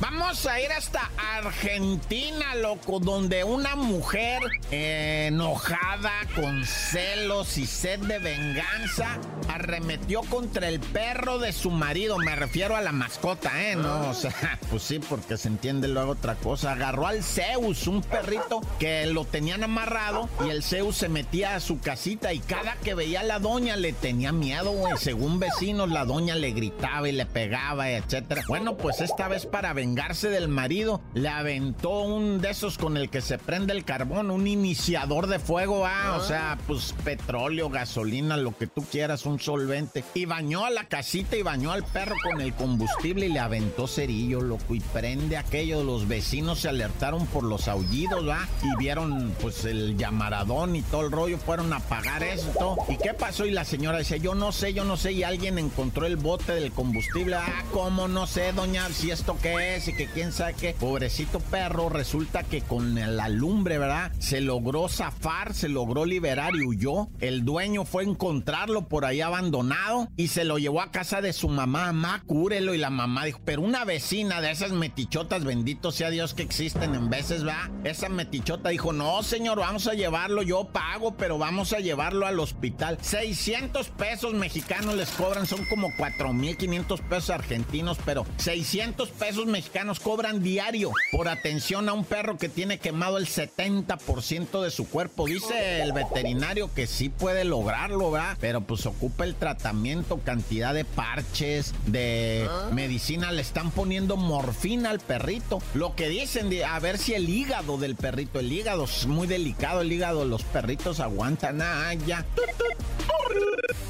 Vamos 0.00 0.46
a 0.46 0.60
ir 0.60 0.70
hasta 0.72 1.10
Argentina, 1.16 2.54
loco, 2.54 3.00
donde 3.00 3.44
una 3.44 3.76
mujer 3.76 4.40
enojada, 4.70 6.12
con 6.34 6.55
celos 6.64 7.58
y 7.58 7.66
sed 7.66 8.00
de 8.00 8.18
venganza, 8.18 9.18
arremetió 9.48 10.20
contra 10.22 10.68
el 10.68 10.80
perro 10.80 11.38
de 11.38 11.52
su 11.52 11.70
marido. 11.70 12.18
Me 12.18 12.36
refiero 12.36 12.76
a 12.76 12.80
la 12.80 12.92
mascota, 12.92 13.50
¿eh? 13.62 13.76
No, 13.76 14.10
o 14.10 14.14
sea, 14.14 14.58
pues 14.70 14.82
sí, 14.82 14.98
porque 14.98 15.36
se 15.36 15.48
entiende 15.48 15.88
luego 15.88 16.12
otra 16.12 16.36
cosa. 16.36 16.72
Agarró 16.72 17.06
al 17.06 17.22
Zeus, 17.22 17.86
un 17.86 18.02
perrito 18.02 18.60
que 18.78 19.06
lo 19.06 19.24
tenían 19.24 19.64
amarrado 19.64 20.28
y 20.46 20.50
el 20.50 20.62
Zeus 20.62 20.96
se 20.96 21.08
metía 21.08 21.56
a 21.56 21.60
su 21.60 21.80
casita 21.80 22.32
y 22.32 22.38
cada 22.38 22.76
que 22.76 22.94
veía 22.94 23.20
a 23.20 23.24
la 23.24 23.38
doña 23.38 23.76
le 23.76 23.92
tenía 23.92 24.32
miedo, 24.32 24.70
güey. 24.72 24.94
Según 24.98 25.38
vecinos, 25.38 25.90
la 25.90 26.04
doña 26.04 26.34
le 26.36 26.52
gritaba 26.52 27.08
y 27.08 27.12
le 27.12 27.26
pegaba, 27.26 27.90
etcétera. 27.90 28.42
Bueno, 28.48 28.76
pues 28.76 29.00
esta 29.00 29.28
vez 29.28 29.46
para 29.46 29.72
vengarse 29.72 30.28
del 30.28 30.48
marido, 30.48 31.00
le 31.14 31.28
aventó 31.28 32.00
un 32.00 32.40
de 32.40 32.50
esos 32.50 32.78
con 32.78 32.96
el 32.96 33.10
que 33.10 33.20
se 33.20 33.38
prende 33.38 33.72
el 33.72 33.84
carbón, 33.84 34.30
un 34.30 34.46
iniciador 34.46 35.26
de 35.26 35.38
fuego, 35.38 35.86
ah, 35.86 36.16
o 36.18 36.24
sea, 36.24 36.45
pues 36.66 36.94
petróleo, 37.04 37.68
gasolina, 37.68 38.36
lo 38.36 38.56
que 38.56 38.66
tú 38.66 38.82
quieras, 38.82 39.26
un 39.26 39.40
solvente. 39.40 40.04
Y 40.14 40.26
bañó 40.26 40.64
a 40.64 40.70
la 40.70 40.84
casita 40.84 41.36
y 41.36 41.42
bañó 41.42 41.72
al 41.72 41.84
perro 41.84 42.14
con 42.22 42.40
el 42.40 42.54
combustible 42.54 43.26
y 43.26 43.32
le 43.32 43.40
aventó 43.40 43.88
cerillo, 43.88 44.40
loco, 44.40 44.74
y 44.74 44.80
prende 44.80 45.36
aquello. 45.36 45.82
Los 45.82 46.06
vecinos 46.06 46.60
se 46.60 46.68
alertaron 46.68 47.26
por 47.26 47.42
los 47.42 47.68
aullidos, 47.68 48.28
¿va? 48.28 48.46
Y 48.62 48.76
vieron, 48.78 49.34
pues, 49.40 49.64
el 49.64 49.96
llamaradón 49.96 50.76
y 50.76 50.82
todo 50.82 51.02
el 51.02 51.12
rollo, 51.12 51.38
fueron 51.38 51.72
a 51.72 51.80
pagar 51.80 52.22
esto. 52.22 52.76
¿Y 52.88 52.96
qué 52.98 53.14
pasó? 53.14 53.44
Y 53.46 53.50
la 53.50 53.64
señora 53.64 53.98
dice, 53.98 54.20
yo 54.20 54.34
no 54.34 54.52
sé, 54.52 54.72
yo 54.72 54.84
no 54.84 54.96
sé, 54.96 55.12
y 55.12 55.22
alguien 55.24 55.58
encontró 55.58 56.06
el 56.06 56.16
bote 56.16 56.52
del 56.52 56.70
combustible. 56.72 57.36
Ah, 57.36 57.64
¿cómo 57.72 58.08
no 58.08 58.26
sé, 58.26 58.52
doña? 58.52 58.88
Si 58.90 59.10
esto 59.10 59.36
qué 59.42 59.76
es 59.76 59.88
y 59.88 59.96
que 59.96 60.06
quién 60.06 60.32
sabe 60.32 60.54
qué. 60.54 60.76
Pobrecito 60.78 61.40
perro, 61.40 61.88
resulta 61.88 62.42
que 62.44 62.62
con 62.62 62.94
la 62.94 63.28
lumbre, 63.28 63.78
¿verdad? 63.78 64.12
Se 64.18 64.40
logró 64.40 64.88
zafar, 64.88 65.54
se 65.54 65.68
logró 65.68 66.04
liberar 66.04 66.35
y 66.54 66.66
huyó. 66.66 67.08
El 67.20 67.44
dueño 67.44 67.84
fue 67.84 68.02
a 68.02 68.06
encontrarlo 68.06 68.88
por 68.88 69.04
ahí 69.04 69.20
abandonado 69.22 70.08
y 70.16 70.28
se 70.28 70.44
lo 70.44 70.58
llevó 70.58 70.82
a 70.82 70.90
casa 70.90 71.20
de 71.20 71.32
su 71.32 71.48
mamá. 71.48 71.86
Mamá, 71.86 72.22
cúrelo. 72.26 72.74
Y 72.74 72.78
la 72.78 72.90
mamá 72.90 73.24
dijo, 73.24 73.40
pero 73.44 73.62
una 73.62 73.84
vecina 73.84 74.40
de 74.40 74.50
esas 74.50 74.72
metichotas, 74.72 75.44
bendito 75.44 75.92
sea 75.92 76.10
Dios 76.10 76.34
que 76.34 76.42
existen 76.42 76.94
en 76.94 77.08
veces, 77.08 77.46
¿va? 77.46 77.70
Esa 77.84 78.08
metichota 78.08 78.68
dijo, 78.68 78.92
no, 78.92 79.22
señor, 79.22 79.58
vamos 79.58 79.86
a 79.86 79.94
llevarlo, 79.94 80.42
yo 80.42 80.68
pago, 80.72 81.16
pero 81.16 81.38
vamos 81.38 81.72
a 81.72 81.78
llevarlo 81.78 82.26
al 82.26 82.38
hospital. 82.38 82.98
600 83.00 83.88
pesos 83.90 84.34
mexicanos 84.34 84.94
les 84.96 85.10
cobran, 85.10 85.46
son 85.46 85.64
como 85.66 85.88
4.500 85.90 87.00
pesos 87.00 87.30
argentinos, 87.30 87.98
pero 88.04 88.26
600 88.36 89.08
pesos 89.10 89.46
mexicanos 89.46 90.00
cobran 90.00 90.42
diario 90.42 90.92
por 91.12 91.28
atención 91.28 91.88
a 91.88 91.92
un 91.92 92.04
perro 92.04 92.36
que 92.36 92.48
tiene 92.48 92.78
quemado 92.78 93.16
el 93.18 93.26
70% 93.26 94.62
de 94.62 94.70
su 94.70 94.88
cuerpo. 94.88 95.26
Dice 95.26 95.82
el 95.82 95.92
veterinario 95.92 96.25
que 96.74 96.86
sí 96.86 97.08
puede 97.08 97.44
lograrlo, 97.44 98.10
¿verdad? 98.10 98.36
Pero 98.40 98.60
pues 98.60 98.86
ocupa 98.86 99.24
el 99.24 99.34
tratamiento, 99.34 100.18
cantidad 100.18 100.74
de 100.74 100.84
parches, 100.84 101.74
de 101.86 102.46
ah. 102.48 102.70
medicina, 102.72 103.32
le 103.32 103.42
están 103.42 103.70
poniendo 103.70 104.16
morfina 104.16 104.90
al 104.90 105.00
perrito. 105.00 105.60
Lo 105.74 105.94
que 105.94 106.08
dicen, 106.08 106.50
a 106.64 106.78
ver 106.80 106.98
si 106.98 107.14
el 107.14 107.28
hígado 107.28 107.78
del 107.78 107.96
perrito, 107.96 108.40
el 108.40 108.52
hígado 108.52 108.84
es 108.84 109.06
muy 109.06 109.26
delicado, 109.26 109.82
el 109.82 109.92
hígado, 109.92 110.24
los 110.24 110.42
perritos 110.42 111.00
aguantan, 111.00 111.60
ah, 111.62 111.94
ya. 111.94 112.24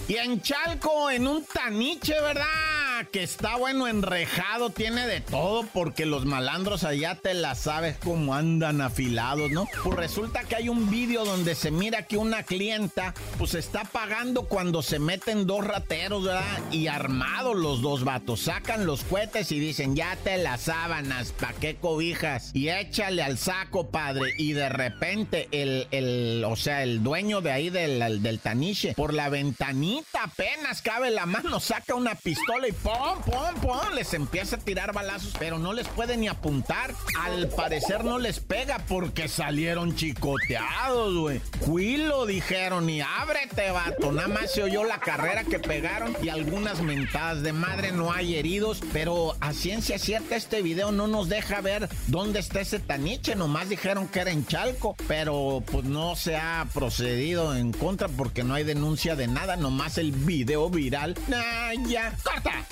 Y 0.09 0.17
en 0.17 0.41
Chalco, 0.41 1.11
en 1.11 1.27
un 1.27 1.45
taniche, 1.45 2.15
¿verdad? 2.21 2.76
Que 3.05 3.23
está 3.23 3.57
bueno 3.57 3.89
enrejado, 3.89 4.71
tiene 4.71 5.07
de 5.07 5.21
todo, 5.21 5.65
porque 5.73 6.07
los 6.07 6.25
malandros 6.25 6.85
allá 6.85 7.15
te 7.15 7.35
la 7.35 7.55
sabes 7.55 7.97
cómo 7.99 8.35
andan 8.35 8.81
afilados, 8.81 9.51
¿no? 9.51 9.69
Pues 9.85 9.97
resulta 9.97 10.45
que 10.45 10.57
hay 10.57 10.69
un 10.69 10.91
vídeo 10.91 11.25
donde 11.25 11.55
se 11.55 11.71
mira 11.71 12.03
que 12.03 12.17
una 12.17 12.43
clienta, 12.43 13.15
pues 13.39 13.55
está 13.55 13.85
pagando 13.85 14.47
cuando 14.47 14.83
se 14.83 14.99
meten 14.99 15.47
dos 15.47 15.65
rateros, 15.65 16.25
¿verdad? 16.25 16.45
Y 16.71 16.87
armados 16.87 17.57
los 17.57 17.83
dos 17.83 18.05
vatos, 18.05 18.41
sacan 18.41 18.87
los 18.87 19.05
cohetes 19.05 19.53
y 19.53 19.59
dicen, 19.59 19.95
ya 19.95 20.17
te 20.17 20.39
las 20.39 20.63
sábanas, 20.63 21.33
¿pa' 21.33 21.53
qué 21.61 21.77
cobijas? 21.77 22.51
Y 22.55 22.69
échale 22.69 23.23
al 23.23 23.39
saco, 23.39 23.89
padre. 23.91 24.33
Y 24.39 24.53
de 24.53 24.69
repente 24.69 25.49
el, 25.53 25.87
el 25.91 26.45
o 26.47 26.57
sea, 26.57 26.83
el 26.83 27.03
dueño 27.03 27.41
de 27.41 27.53
ahí 27.53 27.71
del, 27.71 28.23
del 28.23 28.41
taniche, 28.41 28.95
por 28.95 29.15
la 29.15 29.29
ventanita 29.29 30.25
apenas 30.25 30.83
cabe 30.83 31.11
la 31.11 31.27
mano, 31.27 31.61
saca 31.61 31.95
una 31.95 32.15
pistola 32.15 32.69
y 32.69 32.73
¡pum, 32.87 33.21
pum, 33.25 33.61
pum! 33.61 33.95
Les 33.95 34.15
empieza 34.15 34.57
a 34.57 34.59
tirar 34.61 34.93
balazos, 34.93 35.33
pero 35.39 35.59
no 35.59 35.73
les 35.73 35.89
puede 35.89 36.17
ni 36.17 36.29
apuntar. 36.29 36.95
Al 37.21 37.49
parecer 37.49 38.05
no 38.05 38.19
les 38.21 38.39
pega 38.39 38.79
porque 38.87 39.27
salieron 39.27 39.97
chicoteados, 39.97 41.17
güey. 41.17 41.41
Cuilo, 41.65 42.27
dijeron, 42.27 42.89
y 42.89 43.01
ábrete, 43.01 43.73
vato. 43.73 44.13
Nada 44.13 44.29
más 44.29 44.53
se 44.53 44.63
oyó 44.63 44.85
la 44.85 45.01
carrera 45.01 45.43
que 45.43 45.59
pegaron 45.59 46.17
y 46.23 46.29
algunas 46.29 46.81
mentadas 46.81 47.43
de 47.43 47.53
madre. 47.53 47.91
No 47.91 48.13
hay 48.13 48.37
heridos, 48.37 48.81
pero 48.93 49.35
a 49.41 49.53
ciencia 49.53 49.99
cierta 49.99 50.37
este 50.37 50.63
video 50.63 50.93
no 50.93 51.09
nos 51.09 51.29
deja 51.29 51.61
ver 51.61 51.89
dónde 52.07 52.39
está 52.39 52.61
ese 52.61 52.79
taniche. 52.79 53.35
Nomás 53.35 53.69
dijeron 53.69 54.07
que 54.07 54.21
era 54.21 54.31
en 54.31 54.47
Chalco, 54.47 54.95
pero 55.09 55.63
pues 55.67 55.85
no 55.85 56.15
se 56.15 56.37
ha 56.37 56.69
procedido 56.73 57.57
en 57.57 57.73
contra 57.73 58.07
porque 58.09 58.45
no 58.45 58.55
hay 58.55 58.63
denuncia 58.63 59.17
de 59.17 59.27
nada. 59.27 59.57
Nomás 59.57 59.99
el 59.99 60.13
video 60.13 60.71
viral. 60.71 61.17
¡Ah, 61.35 61.73
ya! 61.89 62.17
¡Corta! 62.23 62.65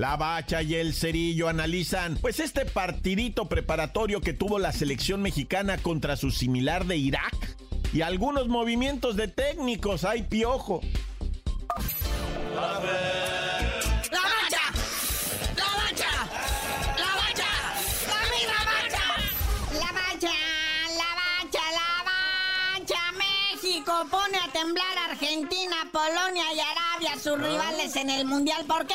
La 0.00 0.16
Bacha 0.16 0.62
y 0.62 0.76
el 0.76 0.94
Cerillo 0.94 1.50
analizan 1.50 2.16
pues 2.22 2.40
este 2.40 2.64
partidito 2.64 3.50
preparatorio 3.50 4.22
que 4.22 4.32
tuvo 4.32 4.58
la 4.58 4.72
selección 4.72 5.20
mexicana 5.20 5.76
contra 5.76 6.16
su 6.16 6.30
similar 6.30 6.86
de 6.86 6.96
Irak 6.96 7.36
y 7.92 8.00
algunos 8.00 8.48
movimientos 8.48 9.16
de 9.16 9.28
técnicos. 9.28 10.04
¡Ay, 10.04 10.22
piojo! 10.22 10.80
pone 24.10 24.38
a 24.38 24.50
temblar 24.50 24.98
Argentina, 25.10 25.76
Polonia 25.92 26.44
y 26.54 26.60
Arabia, 26.60 27.22
sus 27.22 27.38
rivales 27.38 27.94
en 27.96 28.08
el 28.08 28.24
Mundial. 28.24 28.64
¿Por 28.64 28.86
qué? 28.86 28.94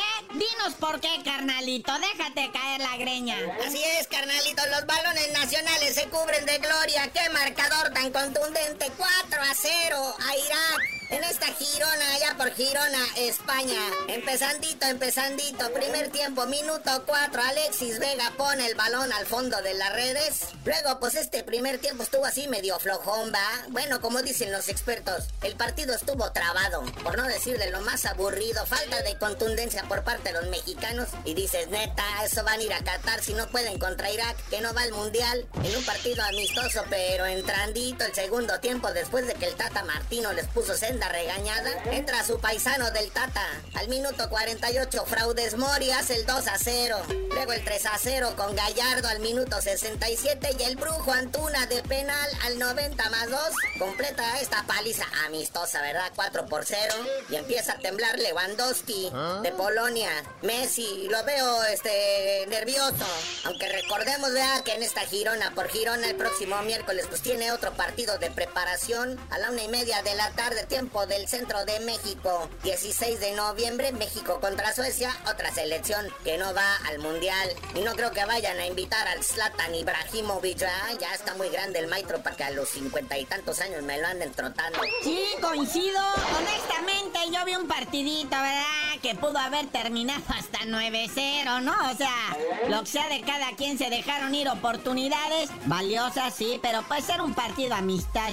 Dinos 0.56 0.74
por 0.74 1.00
qué, 1.00 1.08
carnalito. 1.24 1.92
Déjate 1.98 2.50
caer 2.52 2.80
la 2.80 2.96
greña. 2.96 3.36
Así 3.66 3.82
es, 3.82 4.06
carnalito. 4.06 4.62
Los 4.70 4.86
balones 4.86 5.32
nacionales 5.32 5.94
se 5.94 6.08
cubren 6.08 6.46
de 6.46 6.58
gloria. 6.58 7.10
¡Qué 7.12 7.28
marcador 7.30 7.92
tan 7.92 8.12
contundente! 8.12 8.90
4 8.96 9.42
a 9.42 9.54
0 9.54 10.16
a 10.18 10.36
Irak. 10.36 10.96
En 11.08 11.22
esta 11.22 11.46
Girona, 11.46 12.14
allá 12.14 12.36
por 12.36 12.52
Girona, 12.52 12.98
España. 13.16 13.80
Empezandito, 14.08 14.86
empezandito. 14.86 15.72
Primer 15.72 16.10
tiempo, 16.10 16.46
minuto 16.46 17.04
4. 17.06 17.42
Alexis 17.42 18.00
Vega 18.00 18.32
pone 18.36 18.66
el 18.66 18.74
balón 18.74 19.12
al 19.12 19.24
fondo 19.24 19.60
de 19.62 19.74
las 19.74 19.92
redes. 19.92 20.46
Luego, 20.64 20.98
pues 20.98 21.14
este 21.14 21.44
primer 21.44 21.78
tiempo 21.78 22.02
estuvo 22.02 22.24
así 22.24 22.48
medio 22.48 22.78
flojón, 22.80 23.32
¿va? 23.32 23.66
Bueno, 23.68 24.00
como 24.00 24.20
dicen 24.22 24.50
los 24.50 24.68
expertos, 24.68 25.26
el 25.42 25.54
partido 25.54 25.94
estuvo 25.94 26.32
trabado. 26.32 26.82
Por 27.04 27.16
no 27.16 27.24
decir 27.28 27.56
de 27.56 27.70
lo 27.70 27.82
más 27.82 28.04
aburrido. 28.04 28.66
Falta 28.66 29.00
de 29.02 29.16
contundencia 29.16 29.84
por 29.84 30.02
parte 30.02 30.32
de 30.32 30.40
los 30.40 30.45
mexicanos. 30.48 31.08
Y 31.24 31.34
dices, 31.34 31.68
neta, 31.68 32.04
eso 32.24 32.42
van 32.44 32.60
a 32.60 32.62
ir 32.62 32.72
a 32.72 32.82
Qatar 32.82 33.22
si 33.22 33.34
no 33.34 33.46
pueden 33.48 33.78
contra 33.78 34.10
Irak, 34.10 34.36
que 34.48 34.60
no 34.60 34.72
va 34.72 34.82
al 34.82 34.92
mundial. 34.92 35.46
En 35.62 35.76
un 35.76 35.84
partido 35.84 36.22
amistoso, 36.24 36.84
pero 36.88 37.26
entrandito 37.26 38.04
el 38.04 38.14
segundo 38.14 38.58
tiempo 38.60 38.92
después 38.92 39.26
de 39.26 39.34
que 39.34 39.46
el 39.46 39.54
Tata 39.54 39.84
Martino 39.84 40.32
les 40.32 40.46
puso 40.46 40.74
tremenda 40.86 41.08
regañada, 41.08 41.70
entra 41.90 42.24
su 42.24 42.38
paisano 42.38 42.90
del 42.92 43.10
Tata. 43.10 43.44
Al 43.74 43.88
minuto 43.88 44.28
48, 44.28 45.04
Fraudes 45.04 45.56
Mori 45.56 45.90
hace 45.90 46.14
el 46.14 46.26
2 46.26 46.46
a 46.46 46.58
0. 46.58 46.96
Luego 47.34 47.52
el 47.52 47.64
3 47.64 47.86
a 47.86 47.98
0 47.98 48.34
con 48.36 48.54
Gallardo 48.54 49.08
al 49.08 49.20
minuto 49.20 49.60
67 49.60 50.56
y 50.58 50.62
el 50.62 50.76
Brujo 50.76 51.12
Antuna 51.12 51.66
de 51.66 51.82
penal 51.82 52.30
al 52.44 52.58
90 52.58 53.10
más 53.10 53.30
2. 53.30 53.40
Completa 53.78 54.40
esta 54.40 54.64
paliza 54.66 55.04
amistosa, 55.26 55.82
¿verdad? 55.82 56.12
4 56.14 56.46
por 56.46 56.64
0. 56.64 56.94
Y 57.30 57.36
empieza 57.36 57.72
a 57.72 57.78
temblar 57.78 58.18
Lewandowski 58.18 59.10
de 59.42 59.52
Polonia. 59.52 60.10
Messi, 60.42 61.08
lo 61.10 61.24
veo 61.24 61.64
este 61.64 62.46
nervioso. 62.48 63.06
Aunque 63.44 63.68
recordemos, 63.68 64.32
vea 64.32 64.62
que 64.64 64.74
en 64.74 64.82
esta 64.82 65.00
Girona 65.00 65.52
por 65.54 65.68
Girona 65.68 66.06
el 66.08 66.16
próximo 66.16 66.60
miércoles 66.62 67.06
pues 67.08 67.22
tiene 67.22 67.52
otro 67.52 67.72
partido 67.72 68.18
de 68.18 68.30
preparación 68.30 69.18
a 69.30 69.38
la 69.38 69.50
una 69.50 69.62
y 69.62 69.68
media 69.68 70.02
de 70.02 70.14
la 70.14 70.30
tarde, 70.32 70.66
tiempo 70.66 71.06
del 71.06 71.26
centro 71.26 71.64
de 71.64 71.80
México. 71.80 72.50
16 72.64 73.18
de 73.18 73.32
noviembre, 73.32 73.92
México 73.92 74.38
contra 74.40 74.74
Suecia, 74.74 75.10
otra 75.30 75.52
selección 75.54 76.06
que 76.22 76.36
no 76.36 76.52
va 76.52 76.76
al 76.88 76.98
mundial. 76.98 77.48
Y 77.74 77.80
no 77.80 77.94
creo 77.94 78.10
que 78.10 78.24
vayan 78.26 78.58
a 78.58 78.66
invitar 78.66 79.08
al 79.08 79.24
Zlatan 79.24 79.74
Ibrahimovic. 79.74 80.58
Ya 80.58 81.14
está 81.14 81.34
muy 81.34 81.48
grande 81.48 81.78
el 81.78 81.86
maestro 81.86 82.22
para 82.22 82.36
que 82.36 82.44
a 82.44 82.50
los 82.50 82.68
cincuenta 82.68 83.16
y 83.16 83.24
tantos 83.24 83.60
años 83.60 83.82
me 83.82 83.98
lo 83.98 84.06
anden 84.06 84.32
trotando. 84.32 84.80
Sí, 85.02 85.18
coincido. 85.40 86.00
Honestamente, 86.36 87.18
yo 87.32 87.44
vi 87.46 87.54
un 87.54 87.66
partidito, 87.66 88.30
¿verdad? 88.30 89.00
Que 89.02 89.14
pudo 89.14 89.38
haber 89.38 89.66
terminado 89.68 90.25
hasta 90.28 90.58
9-0, 90.60 91.62
¿no? 91.62 91.72
O 91.90 91.96
sea, 91.96 92.36
lo 92.68 92.80
que 92.80 92.86
sea 92.86 93.08
de 93.08 93.20
cada 93.20 93.50
quien 93.56 93.78
se 93.78 93.90
dejaron 93.90 94.34
ir 94.34 94.48
oportunidades 94.48 95.50
valiosas, 95.66 96.34
sí, 96.34 96.58
pero 96.62 96.82
puede 96.82 97.02
ser 97.02 97.20
un 97.20 97.34
partido 97.34 97.74
amistad, 97.74 98.30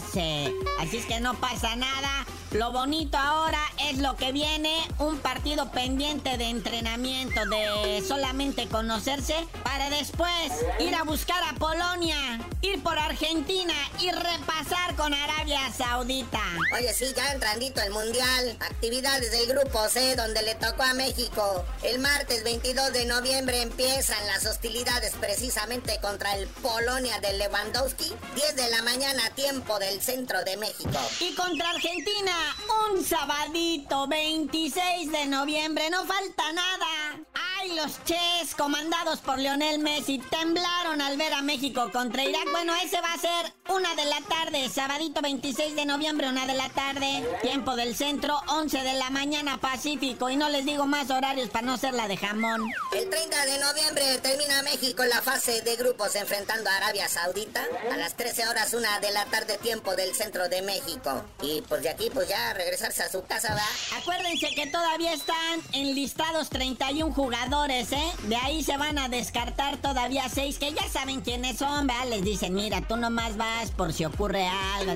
Así 0.79 0.97
es 0.97 1.05
que 1.05 1.19
no 1.19 1.33
pasa 1.35 1.75
nada. 1.75 2.25
Lo 2.53 2.71
bonito 2.71 3.17
ahora 3.17 3.59
es 3.89 3.97
lo 3.97 4.15
que 4.15 4.31
viene, 4.31 4.75
un 4.99 5.17
partido 5.17 5.71
pendiente 5.71 6.37
de 6.37 6.49
entrenamiento, 6.49 7.41
de 7.45 8.03
solamente 8.07 8.67
conocerse, 8.67 9.35
para 9.63 9.89
después 9.89 10.51
ir 10.79 10.93
a 10.93 11.01
buscar 11.01 11.41
a 11.45 11.55
Polonia, 11.55 12.15
ir 12.61 12.83
por 12.83 12.99
Argentina 12.99 13.73
y 13.99 14.11
repasar 14.11 14.95
con 14.95 15.15
Arabia 15.15 15.61
Saudita. 15.75 16.43
Oye, 16.75 16.93
sí, 16.93 17.05
ya 17.15 17.31
entrandito 17.31 17.81
el 17.81 17.91
Mundial, 17.91 18.55
actividades 18.59 19.31
del 19.31 19.47
Grupo 19.47 19.89
C 19.89 20.15
donde 20.15 20.43
le 20.43 20.53
tocó 20.53 20.83
a 20.83 20.93
México. 20.93 21.65
El 21.81 21.97
martes 21.99 22.43
22 22.43 22.93
de 22.93 23.05
noviembre 23.05 23.63
empiezan 23.63 24.23
las 24.27 24.45
hostilidades 24.45 25.13
precisamente 25.19 25.97
contra 26.01 26.35
el 26.37 26.47
Polonia 26.47 27.19
de 27.19 27.33
Lewandowski, 27.33 28.13
10 28.35 28.55
de 28.55 28.69
la 28.69 28.83
mañana 28.83 29.31
tiempo 29.31 29.79
del 29.79 29.99
centro 30.03 30.43
de 30.43 30.55
México. 30.57 30.99
Y 31.19 31.33
contra 31.33 31.71
Argentina 31.71 32.42
un 32.91 33.03
sabadito 33.03 34.07
26 34.07 35.11
de 35.11 35.25
noviembre, 35.25 35.89
no 35.89 36.05
falta 36.05 36.51
nada. 36.53 36.87
Ay, 37.59 37.75
los 37.75 38.03
Ches, 38.03 38.55
comandados 38.57 39.19
por 39.19 39.39
Lionel 39.39 39.79
Messi, 39.79 40.19
temblaron 40.29 41.01
al 41.01 41.17
ver 41.17 41.33
a 41.33 41.41
México 41.41 41.89
contra 41.91 42.23
Irak. 42.23 42.49
Bueno, 42.51 42.73
ese 42.75 42.99
va 43.01 43.13
a 43.13 43.17
ser 43.17 43.53
una 43.69 43.95
de 43.95 44.05
la 44.05 44.21
tarde, 44.21 44.69
sabadito 44.69 45.21
26 45.21 45.75
de 45.75 45.85
noviembre, 45.85 46.29
una 46.29 46.45
de 46.45 46.53
la 46.53 46.69
tarde. 46.69 47.23
Tiempo 47.41 47.75
del 47.75 47.95
centro, 47.95 48.41
11 48.47 48.81
de 48.81 48.93
la 48.93 49.09
mañana 49.09 49.59
Pacífico. 49.59 50.29
Y 50.29 50.35
no 50.35 50.49
les 50.49 50.65
digo 50.65 50.85
más 50.85 51.09
horarios 51.09 51.49
para 51.49 51.65
no 51.65 51.77
ser 51.77 51.93
la 51.93 52.07
de 52.07 52.17
jamón. 52.17 52.69
El 52.91 53.09
30 53.09 53.45
de 53.45 53.59
noviembre 53.59 54.17
termina 54.19 54.61
México 54.63 55.03
la 55.05 55.21
fase 55.21 55.61
de 55.61 55.75
grupos 55.75 56.15
enfrentando 56.15 56.69
a 56.69 56.77
Arabia 56.77 57.07
Saudita. 57.07 57.65
A 57.91 57.97
las 57.97 58.15
13 58.15 58.47
horas, 58.47 58.73
una 58.73 58.99
de 58.99 59.11
la 59.11 59.25
tarde, 59.25 59.57
tiempo 59.57 59.95
del 59.95 60.13
centro 60.15 60.49
de 60.49 60.61
México. 60.61 61.23
Y 61.41 61.61
pues 61.61 61.83
de 61.83 61.89
aquí, 61.89 62.09
pues 62.13 62.27
ya 62.27 62.32
regresarse 62.53 63.03
a 63.03 63.09
su 63.09 63.23
casa, 63.23 63.53
¿va? 63.53 63.97
Acuérdense 63.97 64.47
que 64.55 64.67
todavía 64.67 65.13
están 65.13 65.61
enlistados 65.71 66.49
31 66.49 67.13
jugadores, 67.13 67.91
¿eh? 67.91 68.11
De 68.23 68.35
ahí 68.35 68.63
se 68.63 68.77
van 68.77 68.97
a 68.97 69.09
descartar 69.09 69.77
todavía 69.77 70.27
6 70.29 70.57
que 70.57 70.73
ya 70.73 70.87
saben 70.89 71.21
quiénes 71.21 71.57
son, 71.57 71.87
¿va? 71.87 72.05
Les 72.05 72.23
dicen, 72.23 72.53
mira, 72.53 72.81
tú 72.81 72.97
nomás 72.97 73.37
vas 73.37 73.71
por 73.71 73.93
si 73.93 74.05
ocurre 74.05 74.47
algo, 74.47 74.93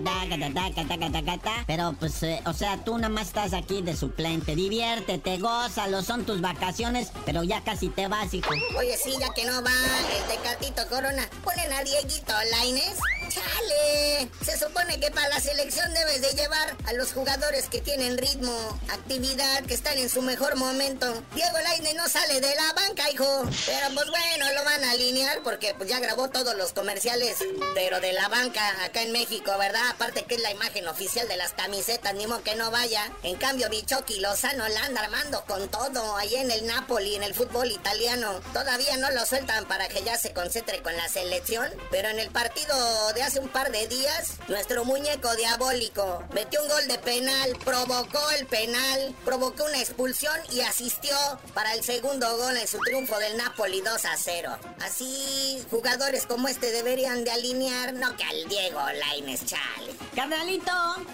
pero 1.66 1.96
pues, 2.00 2.24
eh, 2.24 2.42
o 2.46 2.54
sea, 2.54 2.78
tú 2.84 2.98
nomás 2.98 3.28
estás 3.28 3.54
aquí 3.54 3.82
de 3.82 3.96
suplente, 3.96 4.56
diviértete, 4.56 5.38
gózalo, 5.38 6.02
son 6.02 6.26
tus 6.26 6.42
vacaciones, 6.42 7.10
pero 7.26 7.44
ya 7.44 7.64
casi 7.64 7.90
te 7.90 8.08
vas, 8.08 8.34
hijo. 8.34 8.50
Oye, 8.78 8.98
sí, 8.98 9.14
ya 9.20 9.34
que 9.34 9.46
no 9.46 9.62
va 9.64 9.72
el 10.18 10.24
Tecatito 10.36 10.88
Corona, 10.88 11.30
ponen 11.44 11.72
a 11.72 11.84
Dieguito 11.84 12.34
Laines. 12.52 12.98
¡Chale! 13.30 14.30
Se 14.44 14.58
supone 14.58 15.00
que 15.00 15.12
para 15.12 15.28
la 15.30 15.40
selección 15.40 15.94
debes 15.94 16.22
de 16.22 16.32
llevar 16.42 16.76
a 16.86 16.94
los 16.94 17.12
jugadores 17.12 17.27
que 17.70 17.82
tienen 17.82 18.18
ritmo, 18.18 18.80
actividad, 18.90 19.64
que 19.66 19.74
están 19.74 19.98
en 19.98 20.10
su 20.10 20.22
mejor 20.22 20.56
momento. 20.56 21.24
Diego 21.36 21.58
Laine 21.60 21.94
no 21.96 22.08
sale 22.08 22.40
de 22.40 22.56
la 22.56 22.74
banca, 22.74 23.10
hijo. 23.12 23.44
Pero 23.66 23.88
pues 23.94 24.08
bueno, 24.08 24.46
lo 24.54 24.64
van 24.64 24.84
a 24.86 24.92
alinear 24.92 25.42
porque 25.44 25.74
pues 25.76 25.90
ya 25.90 26.00
grabó 26.00 26.30
todos 26.30 26.56
los 26.56 26.72
comerciales, 26.72 27.38
pero 27.76 28.00
de 28.00 28.14
la 28.14 28.30
banca 28.30 28.86
acá 28.86 29.02
en 29.02 29.12
México, 29.12 29.52
¿verdad? 29.58 29.90
Aparte 29.90 30.24
que 30.24 30.36
es 30.36 30.42
la 30.42 30.52
imagen 30.52 30.88
oficial 30.88 31.28
de 31.28 31.36
las 31.36 31.54
camisetas, 31.54 32.14
ni 32.16 32.28
modo 32.28 32.44
que 32.44 32.56
no 32.56 32.72
vaya. 32.72 33.12
En 33.24 33.36
cambio, 33.36 33.70
Bichoki 33.70 34.20
Lozano 34.20 34.68
la 34.70 34.86
anda 34.86 35.02
armando 35.02 35.44
con 35.46 35.68
todo 35.68 36.16
ahí 36.16 36.36
en 36.36 36.50
el 36.50 36.66
Napoli, 36.66 37.16
en 37.16 37.24
el 37.24 37.34
fútbol 37.34 37.72
italiano. 37.72 38.40
Todavía 38.54 38.96
no 38.98 39.12
lo 39.12 39.26
sueltan 39.26 39.66
para 39.66 39.90
que 39.90 40.04
ya 40.04 40.18
se 40.18 40.32
concentre 40.32 40.82
con 40.82 40.96
la 40.96 41.10
selección, 41.10 41.70
pero 41.92 42.08
en 42.08 42.20
el 42.20 42.30
partido 42.30 43.14
de 43.14 43.24
hace 43.24 43.40
un 43.40 43.50
par 43.50 43.72
de 43.72 43.88
días, 43.88 44.34
nuestro 44.48 44.86
muñeco 44.86 45.36
diabólico 45.36 46.24
metió 46.34 46.62
un 46.64 46.70
gol 46.70 46.88
de 46.88 46.98
penal, 47.00 47.17
provocó 47.64 48.20
el 48.38 48.46
penal, 48.46 49.16
provocó 49.26 49.66
una 49.66 49.80
expulsión 49.80 50.36
y 50.52 50.62
asistió 50.62 51.16
para 51.54 51.74
el 51.74 51.84
segundo 51.84 52.38
gol 52.38 52.56
en 52.58 52.68
su 52.68 52.80
triunfo 52.80 53.18
del 53.18 53.38
Napoli 53.38 53.82
2 53.82 54.06
a 54.06 54.18
0. 54.18 54.58
Así, 54.82 55.64
jugadores 55.70 56.26
como 56.26 56.48
este 56.48 56.72
deberían 56.72 57.24
de 57.24 57.32
alinear, 57.32 57.94
no 57.94 58.16
que 58.16 58.24
al 58.24 58.48
Diego 58.48 58.80
Laines, 59.00 59.46
chale. 59.46 59.94
Carnalito, 60.16 60.72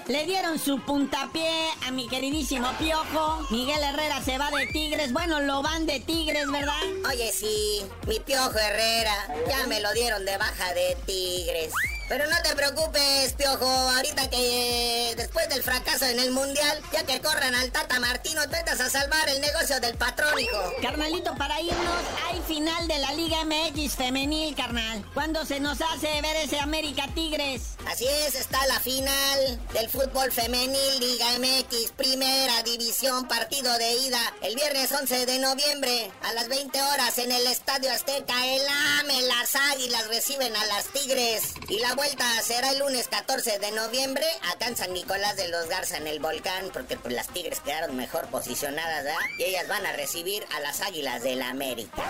le 0.08 0.26
dieron 0.26 0.60
su 0.60 0.82
puntapié 0.82 1.52
a 1.86 1.92
mi 1.92 2.08
queridísimo 2.08 2.72
Piojo. 2.78 3.46
Miguel 3.50 3.82
Herrera 3.84 4.22
se 4.24 4.38
va 4.38 4.52
de 4.52 4.68
Tigres. 4.68 5.14
Bueno, 5.14 5.40
lo 5.42 5.62
van 5.62 5.86
de 5.86 6.00
Tigres, 6.00 6.50
¿verdad? 6.52 6.74
Oye, 7.10 7.32
sí, 7.32 7.84
mi 8.08 8.20
Piojo 8.20 8.58
Herrera, 8.58 9.28
ya 9.48 9.68
me 9.68 9.80
lo 9.80 9.92
dieron 9.94 10.26
de 10.26 10.38
baja 10.38 10.74
de 10.74 10.98
Tigres. 11.06 11.72
Pero 12.14 12.30
no 12.30 12.40
te 12.44 12.56
preocupes, 12.56 13.34
Piojo, 13.34 13.66
ahorita 13.66 14.30
que 14.30 15.10
eh, 15.10 15.16
después 15.16 15.50
del 15.50 15.64
fracaso 15.64 16.06
en 16.06 16.20
el 16.20 16.30
Mundial, 16.30 16.80
ya 16.92 17.04
que 17.08 17.20
corran 17.20 17.56
al 17.56 17.72
Tata 17.72 18.00
Martino, 18.00 18.48
tratas 18.50 18.82
a 18.82 18.90
salvar 18.92 19.28
el 19.30 19.42
negocio 19.42 19.80
del 19.80 19.96
patrón, 19.98 20.38
hijo. 20.38 20.74
Carnalito, 20.80 21.34
para 21.38 21.60
irnos, 21.60 22.04
hay 22.30 22.40
final 22.42 22.88
de 22.88 23.00
la 23.00 23.14
Liga 23.14 23.38
MX 23.46 23.96
femenil, 23.96 24.54
carnal. 24.54 25.04
¿Cuándo 25.16 25.44
se 25.44 25.60
nos 25.60 25.82
hace 25.82 26.22
ver 26.22 26.36
ese 26.36 26.60
América 26.60 27.08
Tigres? 27.16 27.78
Así 27.88 28.06
es, 28.06 28.36
está 28.36 28.64
la 28.68 28.80
final 28.80 29.60
del 29.74 29.90
fútbol 29.90 30.32
femenil 30.32 31.00
Liga 31.00 31.26
MX, 31.40 31.94
primera 31.98 32.62
división, 32.62 33.28
partido 33.28 33.76
de 33.80 33.92
ida, 33.98 34.22
el 34.44 34.54
viernes 34.54 34.92
11 34.92 35.26
de 35.26 35.40
noviembre, 35.40 36.12
a 36.22 36.34
las 36.34 36.48
20 36.48 36.80
horas 36.80 37.18
en 37.18 37.32
el 37.32 37.48
Estadio 37.48 37.92
Azteca, 37.92 38.36
el 38.46 38.62
AME, 39.00 39.22
las 39.24 39.56
Águilas 39.56 40.08
reciben 40.10 40.56
a 40.56 40.66
las 40.68 40.86
Tigres 40.90 41.54
y 41.68 41.80
la 41.80 41.96
vuelta 42.04 42.26
será 42.42 42.72
el 42.72 42.80
lunes 42.80 43.08
14 43.08 43.60
de 43.60 43.72
noviembre 43.72 44.26
acá 44.54 44.68
en 44.68 44.76
San 44.76 44.94
Nicolás 44.94 45.38
de 45.38 45.48
los 45.48 45.70
Garza 45.70 45.96
en 45.96 46.08
el 46.08 46.20
volcán, 46.20 46.70
porque 46.74 46.98
pues 46.98 47.14
las 47.14 47.30
Tigres 47.30 47.62
quedaron 47.62 47.96
mejor 47.96 48.28
posicionadas, 48.28 49.06
¿verdad? 49.06 49.20
Y 49.40 49.44
ellas 49.44 49.70
van 49.70 49.86
a 49.86 49.94
recibir 49.94 50.46
a 50.54 50.60
las 50.60 50.82
Águilas 50.82 51.24
del 51.24 51.40
la 51.40 51.50
América. 51.50 52.04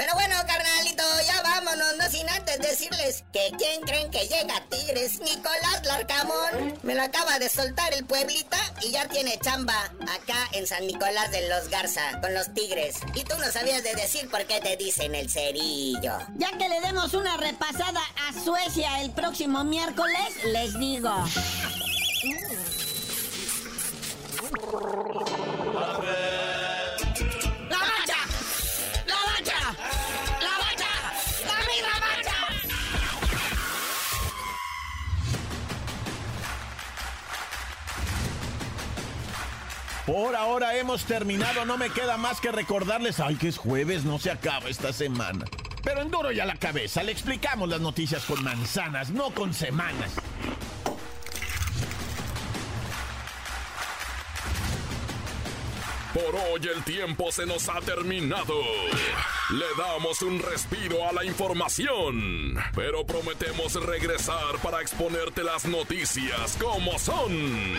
Pero 0.00 0.14
bueno, 0.14 0.34
carnalito, 0.46 1.02
ya 1.26 1.42
vámonos, 1.42 1.98
no 1.98 2.08
sin 2.08 2.26
antes 2.30 2.58
decirles 2.58 3.22
que 3.34 3.52
quién 3.58 3.82
creen 3.82 4.10
que 4.10 4.26
llega 4.26 4.56
a 4.56 4.64
Tigres, 4.70 5.20
Nicolás 5.20 5.84
Larcamón. 5.84 6.78
Me 6.82 6.94
lo 6.94 7.02
acaba 7.02 7.38
de 7.38 7.50
soltar 7.50 7.92
el 7.92 8.06
pueblita 8.06 8.56
y 8.80 8.92
ya 8.92 9.06
tiene 9.08 9.38
chamba 9.40 9.78
acá 10.00 10.48
en 10.52 10.66
San 10.66 10.86
Nicolás 10.86 11.30
de 11.32 11.46
los 11.50 11.68
Garza 11.68 12.18
con 12.22 12.32
los 12.32 12.54
Tigres. 12.54 12.96
Y 13.14 13.24
tú 13.24 13.36
no 13.40 13.52
sabías 13.52 13.82
de 13.82 13.94
decir 13.94 14.30
por 14.30 14.46
qué 14.46 14.62
te 14.62 14.78
dicen 14.78 15.14
el 15.14 15.28
cerillo. 15.28 16.16
Ya 16.36 16.50
que 16.56 16.70
le 16.70 16.80
demos 16.80 17.12
una 17.12 17.36
repasada 17.36 18.00
a 18.26 18.42
Suecia 18.42 19.02
el 19.02 19.10
próximo 19.10 19.64
miércoles, 19.64 20.30
les 20.46 20.78
digo. 20.78 21.12
Por 40.10 40.34
ahora 40.34 40.76
hemos 40.76 41.04
terminado, 41.04 41.64
no 41.64 41.78
me 41.78 41.88
queda 41.88 42.16
más 42.16 42.40
que 42.40 42.50
recordarles, 42.50 43.20
ay 43.20 43.36
que 43.36 43.46
es 43.46 43.56
jueves, 43.56 44.02
no 44.02 44.18
se 44.18 44.32
acaba 44.32 44.68
esta 44.68 44.92
semana. 44.92 45.44
Pero 45.84 46.02
en 46.02 46.10
duro 46.10 46.32
y 46.32 46.40
a 46.40 46.46
la 46.46 46.56
cabeza, 46.56 47.04
le 47.04 47.12
explicamos 47.12 47.68
las 47.68 47.80
noticias 47.80 48.24
con 48.24 48.42
manzanas, 48.42 49.10
no 49.10 49.30
con 49.30 49.54
semanas. 49.54 50.10
Por 56.12 56.34
hoy 56.34 56.68
el 56.74 56.82
tiempo 56.82 57.30
se 57.30 57.46
nos 57.46 57.68
ha 57.68 57.80
terminado. 57.80 58.60
Le 59.50 59.66
damos 59.78 60.22
un 60.22 60.40
respiro 60.40 61.08
a 61.08 61.12
la 61.12 61.24
información, 61.24 62.56
pero 62.74 63.06
prometemos 63.06 63.74
regresar 63.86 64.58
para 64.60 64.80
exponerte 64.80 65.44
las 65.44 65.66
noticias 65.66 66.56
como 66.60 66.98
son. 66.98 67.78